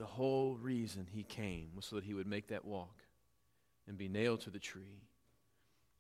The 0.02 0.08
whole 0.08 0.58
reason 0.60 1.06
he 1.14 1.22
came 1.22 1.68
was 1.76 1.86
so 1.86 1.98
that 1.98 2.06
he 2.06 2.16
would 2.16 2.26
make 2.26 2.48
that 2.48 2.66
walk 2.66 3.04
and 3.88 4.00
be 4.00 4.10
nailed 4.10 4.42
to 4.42 4.50
the 4.50 4.58
tree 4.58 5.04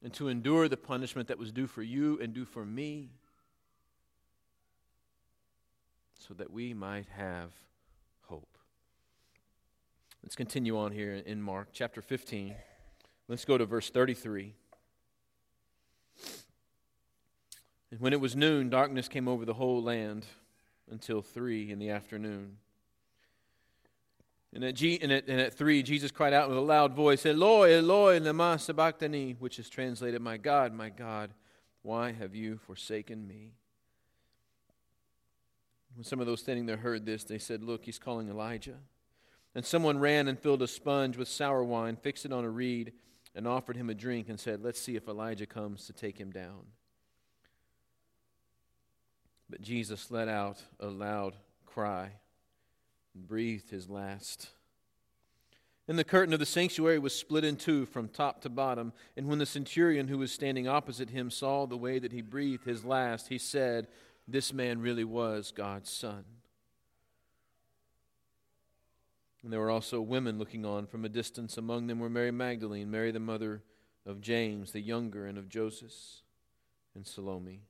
and 0.03 0.11
to 0.13 0.27
endure 0.27 0.67
the 0.67 0.75
punishment 0.75 1.27
that 1.27 1.37
was 1.37 1.51
due 1.51 1.67
for 1.67 1.83
you 1.83 2.17
and 2.19 2.33
due 2.33 2.45
for 2.45 2.65
me 2.65 3.11
so 6.17 6.33
that 6.33 6.51
we 6.51 6.73
might 6.73 7.05
have 7.15 7.51
hope. 8.23 8.57
Let's 10.23 10.35
continue 10.35 10.79
on 10.79 10.93
here 10.93 11.13
in 11.13 11.39
Mark 11.39 11.67
chapter 11.71 12.01
15. 12.01 12.55
Let's 13.27 13.45
go 13.45 13.55
to 13.55 13.67
verse 13.67 13.91
33. 13.91 14.55
And 17.91 17.99
when 17.99 18.13
it 18.13 18.19
was 18.19 18.35
noon, 18.35 18.71
darkness 18.71 19.07
came 19.07 19.27
over 19.27 19.45
the 19.45 19.53
whole 19.53 19.83
land 19.83 20.25
until 20.89 21.21
three 21.21 21.69
in 21.69 21.77
the 21.77 21.91
afternoon. 21.91 22.57
And 24.53 24.65
at, 24.65 24.75
G, 24.75 24.99
and, 25.01 25.11
at, 25.11 25.27
and 25.27 25.39
at 25.39 25.53
three, 25.53 25.81
Jesus 25.81 26.11
cried 26.11 26.33
out 26.33 26.49
with 26.49 26.57
a 26.57 26.61
loud 26.61 26.93
voice, 26.93 27.25
Eloi, 27.25 27.71
Eloi, 27.77 28.19
lema 28.19 28.59
sabachthani, 28.59 29.37
which 29.39 29.59
is 29.59 29.69
translated, 29.69 30.21
My 30.21 30.37
God, 30.37 30.73
my 30.73 30.89
God, 30.89 31.31
why 31.83 32.11
have 32.11 32.35
you 32.35 32.57
forsaken 32.57 33.25
me? 33.25 33.53
When 35.95 36.03
some 36.03 36.19
of 36.19 36.27
those 36.27 36.41
standing 36.41 36.65
there 36.65 36.77
heard 36.77 37.05
this, 37.05 37.23
they 37.23 37.37
said, 37.37 37.63
Look, 37.63 37.85
he's 37.85 37.99
calling 37.99 38.27
Elijah. 38.29 38.77
And 39.55 39.65
someone 39.65 39.99
ran 39.99 40.27
and 40.27 40.39
filled 40.39 40.61
a 40.61 40.67
sponge 40.67 41.17
with 41.17 41.27
sour 41.27 41.63
wine, 41.63 41.95
fixed 41.95 42.25
it 42.25 42.33
on 42.33 42.43
a 42.43 42.49
reed, 42.49 42.93
and 43.33 43.47
offered 43.47 43.77
him 43.77 43.89
a 43.89 43.93
drink, 43.93 44.27
and 44.27 44.39
said, 44.39 44.61
Let's 44.61 44.81
see 44.81 44.97
if 44.97 45.07
Elijah 45.07 45.45
comes 45.45 45.85
to 45.87 45.93
take 45.93 46.17
him 46.17 46.29
down. 46.29 46.65
But 49.49 49.61
Jesus 49.61 50.11
let 50.11 50.27
out 50.27 50.61
a 50.79 50.87
loud 50.87 51.37
cry 51.65 52.11
and 53.13 53.28
breathed 53.28 53.69
his 53.69 53.89
last. 53.89 54.50
And 55.88 55.97
the 56.00 56.04
curtain 56.04 56.34
of 56.34 56.39
the 56.39 56.45
sanctuary 56.45 57.00
was 57.00 57.13
split 57.13 57.43
in 57.43 57.58
two 57.58 57.86
from 57.86 58.08
top 58.08 58.41
to 58.41 58.50
bottom. 58.50 58.93
And 59.17 59.28
when 59.28 59.39
the 59.39 59.45
centurion 59.45 60.08
who 60.08 60.17
was 60.17 60.32
standing 60.32 60.67
opposite 60.67 61.10
him 61.10 61.30
saw 61.30 61.65
the 61.65 61.78
way 61.78 62.00
that 62.00 62.13
he 62.13 62.21
breathed 62.21 62.65
his 62.65 62.86
last, 62.86 63.28
he 63.28 63.38
said, 63.38 63.88
This 64.28 64.54
man 64.54 64.80
really 64.80 65.04
was 65.04 65.52
God's 65.52 65.89
son. 65.89 66.24
And 69.43 69.52
there 69.52 69.60
were 69.60 69.71
also 69.71 70.02
women 70.02 70.38
looking 70.38 70.65
on 70.65 70.86
from 70.86 71.04
a 71.04 71.10
distance. 71.10 71.58
Among 71.58 71.88
them 71.88 72.00
were 72.00 72.10
Mary 72.10 72.32
Magdalene, 72.32 72.91
Mary 72.91 73.12
the 73.12 73.19
mother 73.19 73.63
of 74.06 74.21
James 74.21 74.71
the 74.71 74.82
younger, 74.82 75.26
and 75.26 75.38
of 75.38 75.50
Joseph, 75.50 75.91
and 76.95 77.06
Salome. 77.06 77.62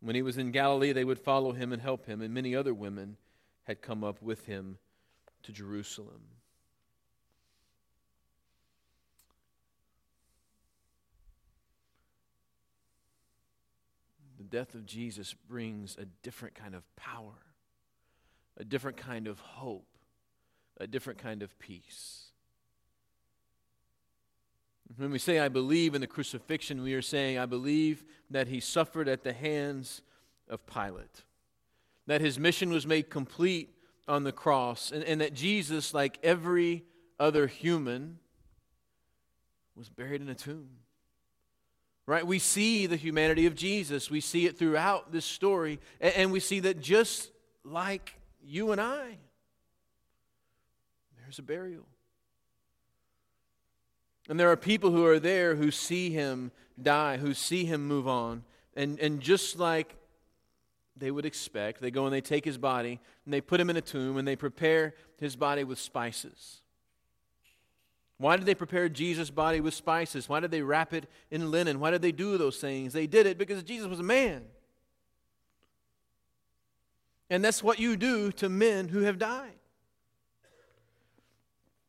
When 0.00 0.14
he 0.14 0.22
was 0.22 0.38
in 0.38 0.52
Galilee, 0.52 0.92
they 0.92 1.04
would 1.04 1.18
follow 1.18 1.52
him 1.52 1.72
and 1.72 1.82
help 1.82 2.06
him, 2.06 2.22
and 2.22 2.32
many 2.32 2.54
other 2.54 2.72
women 2.72 3.16
had 3.64 3.82
come 3.82 4.02
up 4.02 4.22
with 4.22 4.46
him 4.46 4.78
to 5.42 5.52
Jerusalem. 5.52 6.22
The 14.38 14.44
death 14.44 14.74
of 14.74 14.86
Jesus 14.86 15.34
brings 15.34 15.96
a 15.98 16.06
different 16.22 16.54
kind 16.54 16.74
of 16.74 16.82
power, 16.96 17.34
a 18.56 18.64
different 18.64 18.96
kind 18.96 19.28
of 19.28 19.38
hope, 19.40 19.86
a 20.78 20.86
different 20.86 21.18
kind 21.18 21.42
of 21.42 21.58
peace. 21.58 22.30
When 24.96 25.10
we 25.10 25.18
say, 25.18 25.38
I 25.38 25.48
believe 25.48 25.94
in 25.94 26.00
the 26.00 26.06
crucifixion, 26.06 26.82
we 26.82 26.94
are 26.94 27.02
saying, 27.02 27.38
I 27.38 27.46
believe 27.46 28.04
that 28.30 28.48
he 28.48 28.60
suffered 28.60 29.08
at 29.08 29.22
the 29.22 29.32
hands 29.32 30.02
of 30.48 30.66
Pilate, 30.66 31.22
that 32.10 32.20
his 32.20 32.40
mission 32.40 32.70
was 32.70 32.88
made 32.88 33.08
complete 33.08 33.72
on 34.08 34.24
the 34.24 34.32
cross, 34.32 34.90
and, 34.90 35.04
and 35.04 35.20
that 35.20 35.32
Jesus, 35.32 35.94
like 35.94 36.18
every 36.24 36.82
other 37.20 37.46
human, 37.46 38.18
was 39.76 39.88
buried 39.88 40.20
in 40.20 40.28
a 40.28 40.34
tomb. 40.34 40.70
Right? 42.06 42.26
We 42.26 42.40
see 42.40 42.86
the 42.86 42.96
humanity 42.96 43.46
of 43.46 43.54
Jesus. 43.54 44.10
We 44.10 44.20
see 44.20 44.46
it 44.46 44.58
throughout 44.58 45.12
this 45.12 45.24
story. 45.24 45.78
And, 46.00 46.14
and 46.14 46.32
we 46.32 46.40
see 46.40 46.58
that 46.58 46.80
just 46.80 47.30
like 47.62 48.16
you 48.42 48.72
and 48.72 48.80
I, 48.80 49.18
there's 51.22 51.38
a 51.38 51.42
burial. 51.42 51.86
And 54.28 54.40
there 54.40 54.50
are 54.50 54.56
people 54.56 54.90
who 54.90 55.06
are 55.06 55.20
there 55.20 55.54
who 55.54 55.70
see 55.70 56.10
him 56.10 56.50
die, 56.82 57.18
who 57.18 57.34
see 57.34 57.66
him 57.66 57.86
move 57.86 58.08
on. 58.08 58.42
And, 58.74 58.98
and 58.98 59.20
just 59.20 59.60
like 59.60 59.94
they 60.96 61.10
would 61.10 61.24
expect, 61.24 61.80
they 61.80 61.90
go 61.90 62.04
and 62.04 62.12
they 62.12 62.20
take 62.20 62.44
his 62.44 62.58
body 62.58 63.00
and 63.24 63.32
they 63.32 63.40
put 63.40 63.60
him 63.60 63.70
in 63.70 63.76
a 63.76 63.80
tomb 63.80 64.16
and 64.16 64.26
they 64.26 64.36
prepare 64.36 64.94
his 65.18 65.36
body 65.36 65.64
with 65.64 65.78
spices. 65.78 66.60
Why 68.18 68.36
did 68.36 68.44
they 68.44 68.54
prepare 68.54 68.90
Jesus' 68.90 69.30
body 69.30 69.60
with 69.60 69.72
spices? 69.72 70.28
Why 70.28 70.40
did 70.40 70.50
they 70.50 70.60
wrap 70.60 70.92
it 70.92 71.08
in 71.30 71.50
linen? 71.50 71.80
Why 71.80 71.90
did 71.90 72.02
they 72.02 72.12
do 72.12 72.36
those 72.36 72.58
things? 72.58 72.92
They 72.92 73.06
did 73.06 73.26
it 73.26 73.38
because 73.38 73.62
Jesus 73.62 73.88
was 73.88 74.00
a 74.00 74.04
man. 74.04 74.42
And 77.30 77.42
that's 77.42 77.62
what 77.62 77.78
you 77.78 77.96
do 77.96 78.30
to 78.32 78.48
men 78.48 78.88
who 78.88 79.00
have 79.00 79.18
died. 79.18 79.54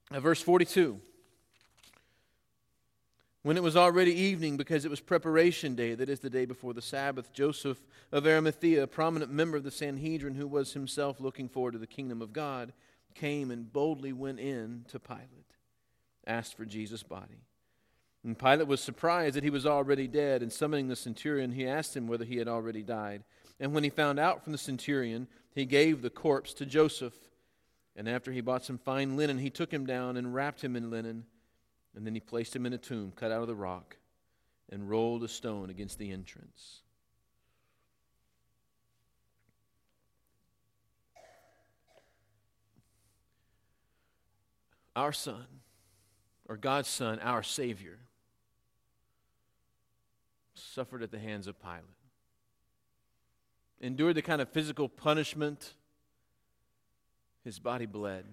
Now, 0.09 0.19
verse 0.19 0.41
42. 0.41 1.01
When 3.43 3.57
it 3.57 3.63
was 3.63 3.75
already 3.75 4.13
evening, 4.13 4.55
because 4.55 4.85
it 4.85 4.91
was 4.91 4.99
preparation 4.99 5.73
day, 5.73 5.95
that 5.95 6.09
is 6.09 6.19
the 6.19 6.29
day 6.29 6.45
before 6.45 6.75
the 6.75 6.81
Sabbath, 6.81 7.33
Joseph 7.33 7.79
of 8.11 8.27
Arimathea, 8.27 8.83
a 8.83 8.87
prominent 8.87 9.31
member 9.31 9.57
of 9.57 9.63
the 9.63 9.71
Sanhedrin 9.71 10.35
who 10.35 10.47
was 10.47 10.73
himself 10.73 11.19
looking 11.19 11.49
forward 11.49 11.71
to 11.71 11.79
the 11.79 11.87
kingdom 11.87 12.21
of 12.21 12.33
God, 12.33 12.71
came 13.15 13.49
and 13.49 13.73
boldly 13.73 14.13
went 14.13 14.39
in 14.39 14.85
to 14.89 14.99
Pilate, 14.99 15.55
asked 16.27 16.55
for 16.55 16.65
Jesus' 16.65 17.01
body. 17.01 17.41
And 18.23 18.37
Pilate 18.37 18.67
was 18.67 18.79
surprised 18.79 19.35
that 19.35 19.43
he 19.43 19.49
was 19.49 19.65
already 19.65 20.07
dead, 20.07 20.43
and 20.43 20.53
summoning 20.53 20.87
the 20.87 20.95
centurion, 20.95 21.51
he 21.51 21.67
asked 21.67 21.97
him 21.97 22.07
whether 22.07 22.25
he 22.25 22.37
had 22.37 22.47
already 22.47 22.83
died. 22.83 23.23
And 23.59 23.73
when 23.73 23.83
he 23.83 23.89
found 23.89 24.19
out 24.19 24.43
from 24.43 24.51
the 24.51 24.59
centurion, 24.59 25.27
he 25.55 25.65
gave 25.65 26.03
the 26.03 26.11
corpse 26.11 26.53
to 26.53 26.65
Joseph. 26.67 27.15
And 27.95 28.07
after 28.07 28.31
he 28.31 28.41
bought 28.41 28.63
some 28.63 28.77
fine 28.77 29.17
linen, 29.17 29.39
he 29.39 29.49
took 29.49 29.73
him 29.73 29.87
down 29.87 30.15
and 30.15 30.35
wrapped 30.35 30.63
him 30.63 30.75
in 30.75 30.91
linen 30.91 31.25
and 31.95 32.05
then 32.05 32.13
he 32.13 32.19
placed 32.19 32.55
him 32.55 32.65
in 32.65 32.73
a 32.73 32.77
tomb 32.77 33.11
cut 33.15 33.31
out 33.31 33.41
of 33.41 33.47
the 33.47 33.55
rock 33.55 33.97
and 34.69 34.89
rolled 34.89 35.23
a 35.23 35.27
stone 35.27 35.69
against 35.69 35.99
the 35.99 36.11
entrance. 36.11 36.81
Our 44.95 45.13
Son, 45.13 45.45
or 46.47 46.57
God's 46.57 46.89
Son, 46.89 47.19
our 47.19 47.43
Savior, 47.43 47.99
suffered 50.53 51.01
at 51.01 51.11
the 51.11 51.19
hands 51.19 51.47
of 51.47 51.61
Pilate, 51.61 51.83
endured 53.79 54.15
the 54.15 54.21
kind 54.21 54.41
of 54.41 54.49
physical 54.49 54.89
punishment, 54.89 55.73
his 57.43 57.57
body 57.57 57.85
bled. 57.85 58.25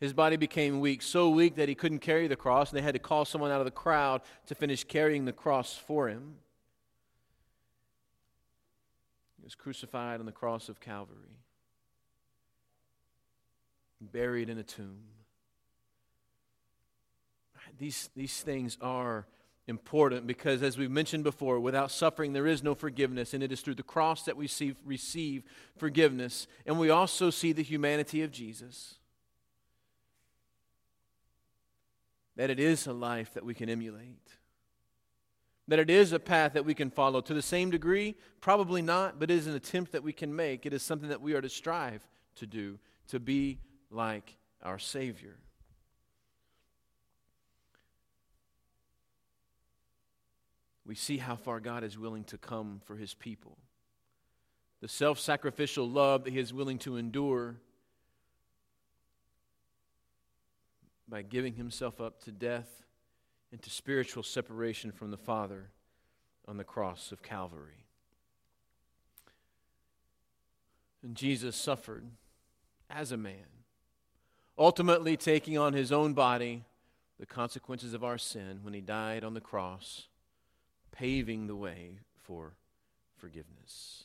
His 0.00 0.12
body 0.12 0.36
became 0.36 0.80
weak, 0.80 1.02
so 1.02 1.28
weak 1.30 1.56
that 1.56 1.68
he 1.68 1.74
couldn't 1.74 1.98
carry 1.98 2.28
the 2.28 2.36
cross, 2.36 2.70
and 2.70 2.78
they 2.78 2.82
had 2.82 2.94
to 2.94 3.00
call 3.00 3.24
someone 3.24 3.50
out 3.50 3.60
of 3.60 3.64
the 3.64 3.72
crowd 3.72 4.22
to 4.46 4.54
finish 4.54 4.84
carrying 4.84 5.24
the 5.24 5.32
cross 5.32 5.74
for 5.74 6.08
him. 6.08 6.36
He 9.38 9.44
was 9.44 9.56
crucified 9.56 10.20
on 10.20 10.26
the 10.26 10.32
cross 10.32 10.68
of 10.68 10.78
Calvary, 10.78 11.16
buried 14.00 14.48
in 14.48 14.58
a 14.58 14.62
tomb. 14.62 14.98
These, 17.78 18.10
these 18.14 18.40
things 18.40 18.78
are 18.80 19.26
important 19.66 20.26
because, 20.26 20.62
as 20.62 20.78
we've 20.78 20.90
mentioned 20.90 21.24
before, 21.24 21.60
without 21.60 21.90
suffering, 21.90 22.32
there 22.32 22.46
is 22.46 22.62
no 22.62 22.74
forgiveness, 22.74 23.34
and 23.34 23.42
it 23.42 23.52
is 23.52 23.60
through 23.60 23.74
the 23.74 23.82
cross 23.82 24.24
that 24.24 24.36
we 24.36 24.46
see, 24.46 24.74
receive 24.84 25.42
forgiveness. 25.76 26.46
And 26.66 26.78
we 26.78 26.90
also 26.90 27.30
see 27.30 27.52
the 27.52 27.62
humanity 27.62 28.22
of 28.22 28.30
Jesus. 28.30 28.94
That 32.38 32.50
it 32.50 32.60
is 32.60 32.86
a 32.86 32.92
life 32.92 33.34
that 33.34 33.44
we 33.44 33.52
can 33.52 33.68
emulate. 33.68 34.30
That 35.66 35.80
it 35.80 35.90
is 35.90 36.12
a 36.12 36.20
path 36.20 36.52
that 36.52 36.64
we 36.64 36.72
can 36.72 36.88
follow. 36.88 37.20
To 37.20 37.34
the 37.34 37.42
same 37.42 37.68
degree, 37.68 38.14
probably 38.40 38.80
not, 38.80 39.18
but 39.18 39.28
it 39.28 39.34
is 39.34 39.48
an 39.48 39.56
attempt 39.56 39.90
that 39.90 40.04
we 40.04 40.12
can 40.12 40.34
make. 40.34 40.64
It 40.64 40.72
is 40.72 40.80
something 40.80 41.08
that 41.08 41.20
we 41.20 41.34
are 41.34 41.40
to 41.40 41.48
strive 41.48 42.06
to 42.36 42.46
do, 42.46 42.78
to 43.08 43.18
be 43.18 43.58
like 43.90 44.36
our 44.62 44.78
Savior. 44.78 45.34
We 50.86 50.94
see 50.94 51.18
how 51.18 51.34
far 51.34 51.58
God 51.58 51.82
is 51.82 51.98
willing 51.98 52.24
to 52.24 52.38
come 52.38 52.80
for 52.84 52.94
His 52.94 53.14
people. 53.14 53.58
The 54.80 54.88
self 54.88 55.18
sacrificial 55.18 55.90
love 55.90 56.22
that 56.22 56.32
He 56.32 56.38
is 56.38 56.54
willing 56.54 56.78
to 56.78 56.98
endure 56.98 57.56
by 61.08 61.22
giving 61.22 61.54
himself 61.54 62.00
up 62.00 62.22
to 62.24 62.30
death 62.30 62.84
and 63.50 63.62
to 63.62 63.70
spiritual 63.70 64.22
separation 64.22 64.92
from 64.92 65.10
the 65.10 65.16
Father 65.16 65.70
on 66.46 66.56
the 66.56 66.64
cross 66.64 67.12
of 67.12 67.22
Calvary. 67.22 67.86
And 71.02 71.14
Jesus 71.14 71.56
suffered 71.56 72.04
as 72.90 73.12
a 73.12 73.16
man, 73.16 73.64
ultimately 74.58 75.16
taking 75.16 75.56
on 75.56 75.72
his 75.72 75.92
own 75.92 76.12
body 76.12 76.64
the 77.18 77.26
consequences 77.26 77.94
of 77.94 78.04
our 78.04 78.18
sin 78.18 78.60
when 78.62 78.74
he 78.74 78.80
died 78.80 79.24
on 79.24 79.34
the 79.34 79.40
cross, 79.40 80.08
paving 80.92 81.46
the 81.46 81.56
way 81.56 81.98
for 82.22 82.54
forgiveness. 83.16 84.04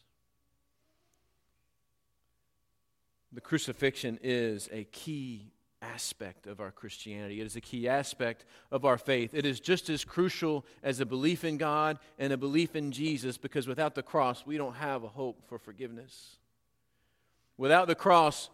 The 3.32 3.42
crucifixion 3.42 4.20
is 4.22 4.70
a 4.72 4.84
key 4.86 5.52
aspect 5.84 6.48
of 6.48 6.60
our 6.60 6.72
Christianity. 6.72 7.42
It 7.42 7.46
is 7.46 7.56
a 7.56 7.62
key 7.62 7.88
aspect 7.88 8.46
of 8.72 8.86
our 8.86 8.98
faith. 8.98 9.34
It 9.34 9.46
is 9.46 9.60
just 9.60 9.90
as 9.90 10.06
crucial 10.06 10.66
as 10.82 11.00
a 11.00 11.06
belief 11.06 11.44
in 11.44 11.58
God 11.58 12.00
and 12.18 12.32
a 12.32 12.38
belief 12.38 12.76
in 12.76 12.92
Jesus 12.92 13.38
because 13.38 13.68
without 13.68 13.96
the 13.96 14.04
cross, 14.04 14.46
we 14.46 14.58
don't 14.58 14.76
have 14.76 15.04
a 15.04 15.10
hope 15.10 15.44
for 15.48 15.60
forgiveness. 15.60 16.38
Without 17.58 17.88
the 17.88 17.96
cross, 17.96 18.50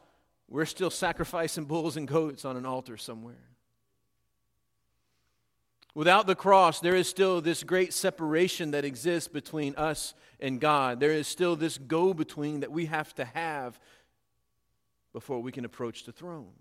we're 0.50 0.66
still 0.66 0.90
sacrificing 0.90 1.66
bulls 1.66 1.96
and 1.96 2.08
goats 2.08 2.44
on 2.44 2.58
an 2.58 2.66
altar 2.66 2.98
somewhere. 2.98 3.36
Without 5.96 6.28
the 6.28 6.36
cross, 6.36 6.80
there 6.80 6.96
is 6.96 7.08
still 7.08 7.42
this 7.42 7.64
great 7.64 7.94
separation 7.94 8.72
that 8.72 8.86
exists 8.86 9.28
between 9.28 9.76
us 9.76 10.14
and 10.40 10.62
God. 10.62 11.00
There 11.00 11.12
is 11.12 11.28
still 11.28 11.56
this 11.56 11.78
go 11.78 12.14
between 12.14 12.62
that 12.62 12.72
we 12.72 12.86
have 12.86 13.14
to 13.16 13.26
have 13.26 13.80
before 15.14 15.42
we 15.42 15.52
can 15.52 15.66
approach 15.66 16.06
the 16.06 16.12
throne. 16.12 16.54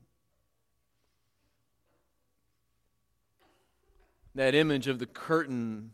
That 4.34 4.54
image 4.54 4.86
of 4.86 4.98
the 4.98 5.06
curtain 5.06 5.92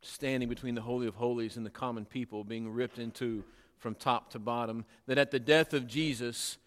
standing 0.00 0.48
between 0.48 0.74
the 0.74 0.82
Holy 0.82 1.06
of 1.06 1.14
Holies 1.14 1.56
and 1.56 1.64
the 1.64 1.70
common 1.70 2.04
people 2.04 2.44
being 2.44 2.70
ripped 2.70 2.98
into 2.98 3.44
from 3.78 3.94
top 3.94 4.30
to 4.30 4.38
bottom, 4.38 4.84
that 5.06 5.18
at 5.18 5.30
the 5.30 5.38
death 5.38 5.74
of 5.74 5.86
Jesus, 5.86 6.58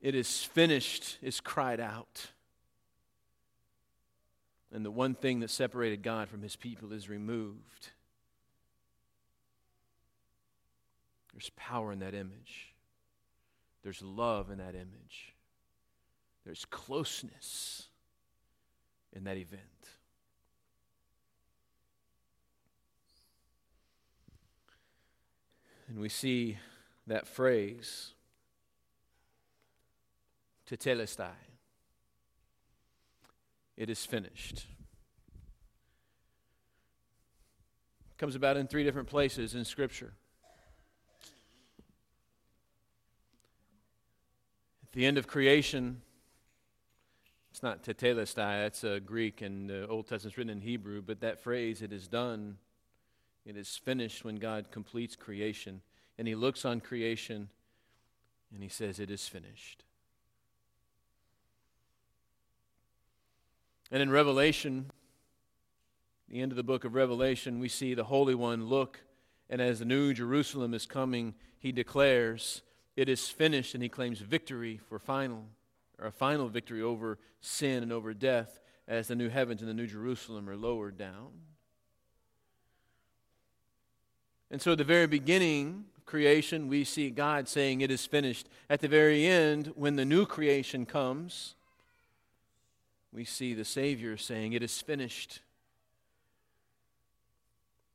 it 0.00 0.14
is 0.14 0.42
finished, 0.42 1.18
is 1.22 1.40
cried 1.40 1.80
out. 1.80 2.28
And 4.72 4.84
the 4.84 4.90
one 4.90 5.14
thing 5.14 5.40
that 5.40 5.50
separated 5.50 6.02
God 6.02 6.28
from 6.28 6.42
his 6.42 6.56
people 6.56 6.92
is 6.92 7.08
removed. 7.08 7.90
There's 11.32 11.50
power 11.50 11.92
in 11.92 12.00
that 12.00 12.14
image, 12.14 12.74
there's 13.84 14.02
love 14.02 14.50
in 14.50 14.58
that 14.58 14.74
image, 14.74 15.34
there's 16.44 16.64
closeness 16.64 17.86
in 19.12 19.24
that 19.24 19.36
event. 19.36 19.62
And 25.88 25.98
we 25.98 26.10
see 26.10 26.58
that 27.06 27.26
phrase, 27.26 28.12
tetelestai. 30.70 31.30
It 33.76 33.88
is 33.88 34.04
finished. 34.04 34.66
It 38.10 38.18
comes 38.18 38.34
about 38.34 38.58
in 38.58 38.66
three 38.66 38.84
different 38.84 39.08
places 39.08 39.54
in 39.54 39.64
Scripture. 39.64 40.12
At 44.82 44.92
the 44.92 45.06
end 45.06 45.16
of 45.16 45.26
creation, 45.26 46.02
it's 47.50 47.62
not 47.62 47.82
tetelestai, 47.82 48.62
that's 48.62 48.84
a 48.84 49.00
Greek, 49.00 49.40
and 49.40 49.70
the 49.70 49.86
Old 49.88 50.06
Testament's 50.06 50.36
written 50.36 50.50
in 50.50 50.60
Hebrew, 50.60 51.00
but 51.00 51.20
that 51.20 51.40
phrase, 51.40 51.80
it 51.80 51.92
is 51.94 52.08
done, 52.08 52.58
it 53.48 53.56
is 53.56 53.76
finished 53.76 54.24
when 54.24 54.36
God 54.36 54.70
completes 54.70 55.16
creation. 55.16 55.80
And 56.18 56.28
He 56.28 56.34
looks 56.34 56.64
on 56.64 56.80
creation 56.80 57.48
and 58.52 58.62
He 58.62 58.68
says, 58.68 58.98
It 58.98 59.10
is 59.10 59.26
finished. 59.26 59.84
And 63.90 64.02
in 64.02 64.10
Revelation, 64.10 64.90
the 66.28 66.42
end 66.42 66.52
of 66.52 66.56
the 66.56 66.62
book 66.62 66.84
of 66.84 66.94
Revelation, 66.94 67.58
we 67.58 67.68
see 67.68 67.94
the 67.94 68.04
Holy 68.04 68.34
One 68.34 68.66
look, 68.66 69.00
and 69.48 69.62
as 69.62 69.78
the 69.78 69.86
new 69.86 70.12
Jerusalem 70.12 70.74
is 70.74 70.84
coming, 70.84 71.34
he 71.58 71.72
declares, 71.72 72.60
It 72.96 73.08
is 73.08 73.28
finished, 73.28 73.72
and 73.72 73.82
he 73.82 73.88
claims 73.88 74.20
victory 74.20 74.76
for 74.76 74.98
final, 74.98 75.46
or 75.98 76.06
a 76.06 76.12
final 76.12 76.48
victory 76.48 76.82
over 76.82 77.18
sin 77.40 77.82
and 77.82 77.92
over 77.92 78.12
death 78.12 78.60
as 78.86 79.08
the 79.08 79.16
new 79.16 79.30
heavens 79.30 79.62
and 79.62 79.70
the 79.70 79.74
new 79.74 79.86
Jerusalem 79.86 80.50
are 80.50 80.56
lowered 80.56 80.98
down. 80.98 81.30
And 84.50 84.62
so 84.62 84.72
at 84.72 84.78
the 84.78 84.84
very 84.84 85.06
beginning 85.06 85.84
of 85.96 86.06
creation, 86.06 86.68
we 86.68 86.84
see 86.84 87.10
God 87.10 87.48
saying, 87.48 87.80
It 87.80 87.90
is 87.90 88.06
finished. 88.06 88.48
At 88.70 88.80
the 88.80 88.88
very 88.88 89.26
end, 89.26 89.72
when 89.74 89.96
the 89.96 90.04
new 90.04 90.26
creation 90.26 90.86
comes, 90.86 91.54
we 93.12 93.24
see 93.24 93.54
the 93.54 93.64
Savior 93.64 94.16
saying, 94.16 94.52
It 94.52 94.62
is 94.62 94.80
finished. 94.80 95.40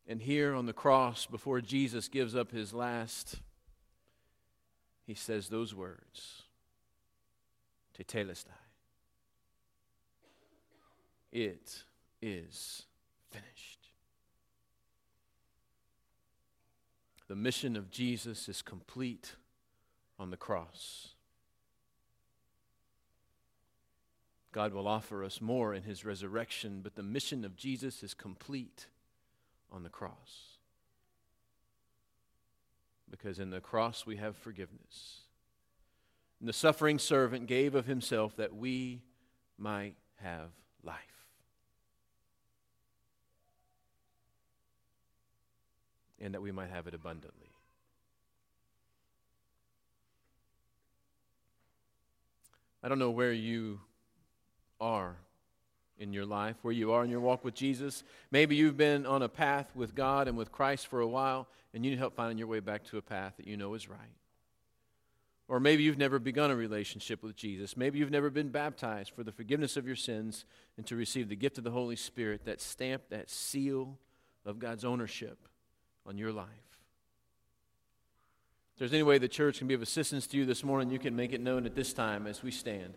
And 0.07 0.21
here 0.21 0.53
on 0.53 0.65
the 0.65 0.73
cross, 0.73 1.25
before 1.25 1.61
Jesus 1.61 2.07
gives 2.07 2.35
up 2.35 2.51
his 2.51 2.73
last, 2.73 3.39
he 5.05 5.13
says 5.13 5.49
those 5.49 5.73
words 5.73 6.43
Tetelestai. 7.97 8.49
It 11.31 11.83
is 12.21 12.83
finished. 13.31 13.72
The 17.33 17.39
mission 17.39 17.75
of 17.75 17.89
Jesus 17.89 18.47
is 18.47 18.61
complete 18.61 19.33
on 20.19 20.29
the 20.29 20.37
cross. 20.37 21.15
God 24.51 24.71
will 24.71 24.87
offer 24.87 25.23
us 25.23 25.41
more 25.41 25.73
in 25.73 25.81
his 25.81 26.05
resurrection, 26.05 26.81
but 26.83 26.93
the 26.93 27.01
mission 27.01 27.43
of 27.43 27.55
Jesus 27.55 28.03
is 28.03 28.13
complete 28.13 28.85
on 29.71 29.81
the 29.81 29.89
cross. 29.89 30.59
Because 33.09 33.39
in 33.39 33.49
the 33.49 33.61
cross 33.61 34.05
we 34.05 34.17
have 34.17 34.37
forgiveness. 34.37 35.21
And 36.39 36.47
the 36.47 36.53
suffering 36.53 36.99
servant 36.99 37.47
gave 37.47 37.73
of 37.73 37.87
himself 37.87 38.35
that 38.35 38.55
we 38.55 39.01
might 39.57 39.95
have 40.21 40.51
life. 40.83 41.12
And 46.23 46.33
that 46.33 46.41
we 46.41 46.53
might 46.53 46.69
have 46.69 46.87
it 46.87 46.93
abundantly. 46.93 47.51
I 52.81 52.87
don't 52.87 52.97
know 52.97 53.11
where 53.11 53.33
you 53.33 53.81
are 54.79 55.17
in 55.97 56.13
your 56.13 56.25
life, 56.25 56.55
where 56.61 56.73
you 56.73 56.93
are 56.93 57.03
in 57.03 57.09
your 57.09 57.19
walk 57.19 57.43
with 57.43 57.55
Jesus. 57.55 58.05
Maybe 58.31 58.55
you've 58.55 58.77
been 58.77 59.05
on 59.05 59.21
a 59.21 59.27
path 59.27 59.75
with 59.75 59.95
God 59.95 60.29
and 60.29 60.37
with 60.37 60.49
Christ 60.49 60.87
for 60.87 61.01
a 61.01 61.07
while, 61.07 61.49
and 61.73 61.83
you 61.83 61.91
need 61.91 61.99
help 61.99 62.15
finding 62.15 62.37
your 62.37 62.47
way 62.47 62.61
back 62.61 62.85
to 62.85 62.97
a 62.97 63.01
path 63.01 63.33
that 63.35 63.45
you 63.45 63.57
know 63.57 63.73
is 63.73 63.89
right. 63.89 63.99
Or 65.49 65.59
maybe 65.59 65.83
you've 65.83 65.97
never 65.97 66.19
begun 66.19 66.51
a 66.51 66.55
relationship 66.55 67.21
with 67.21 67.35
Jesus. 67.35 67.75
Maybe 67.75 67.99
you've 67.99 68.11
never 68.11 68.29
been 68.29 68.47
baptized 68.47 69.11
for 69.13 69.25
the 69.25 69.33
forgiveness 69.33 69.75
of 69.75 69.85
your 69.85 69.97
sins 69.97 70.45
and 70.77 70.85
to 70.87 70.95
receive 70.95 71.27
the 71.27 71.35
gift 71.35 71.57
of 71.57 71.65
the 71.65 71.71
Holy 71.71 71.97
Spirit, 71.97 72.45
that 72.45 72.61
stamp, 72.61 73.03
that 73.09 73.29
seal 73.29 73.97
of 74.45 74.57
God's 74.57 74.85
ownership 74.85 75.49
on 76.05 76.17
your 76.17 76.31
life. 76.31 76.47
If 78.73 78.79
there's 78.79 78.93
any 78.93 79.03
way 79.03 79.17
the 79.17 79.27
church 79.27 79.59
can 79.59 79.67
be 79.67 79.73
of 79.73 79.81
assistance 79.81 80.25
to 80.27 80.37
you 80.37 80.45
this 80.45 80.63
morning, 80.63 80.89
you 80.89 80.99
can 80.99 81.15
make 81.15 81.31
it 81.31 81.41
known 81.41 81.65
at 81.65 81.75
this 81.75 81.93
time 81.93 82.25
as 82.25 82.41
we 82.41 82.51
stand. 82.51 82.95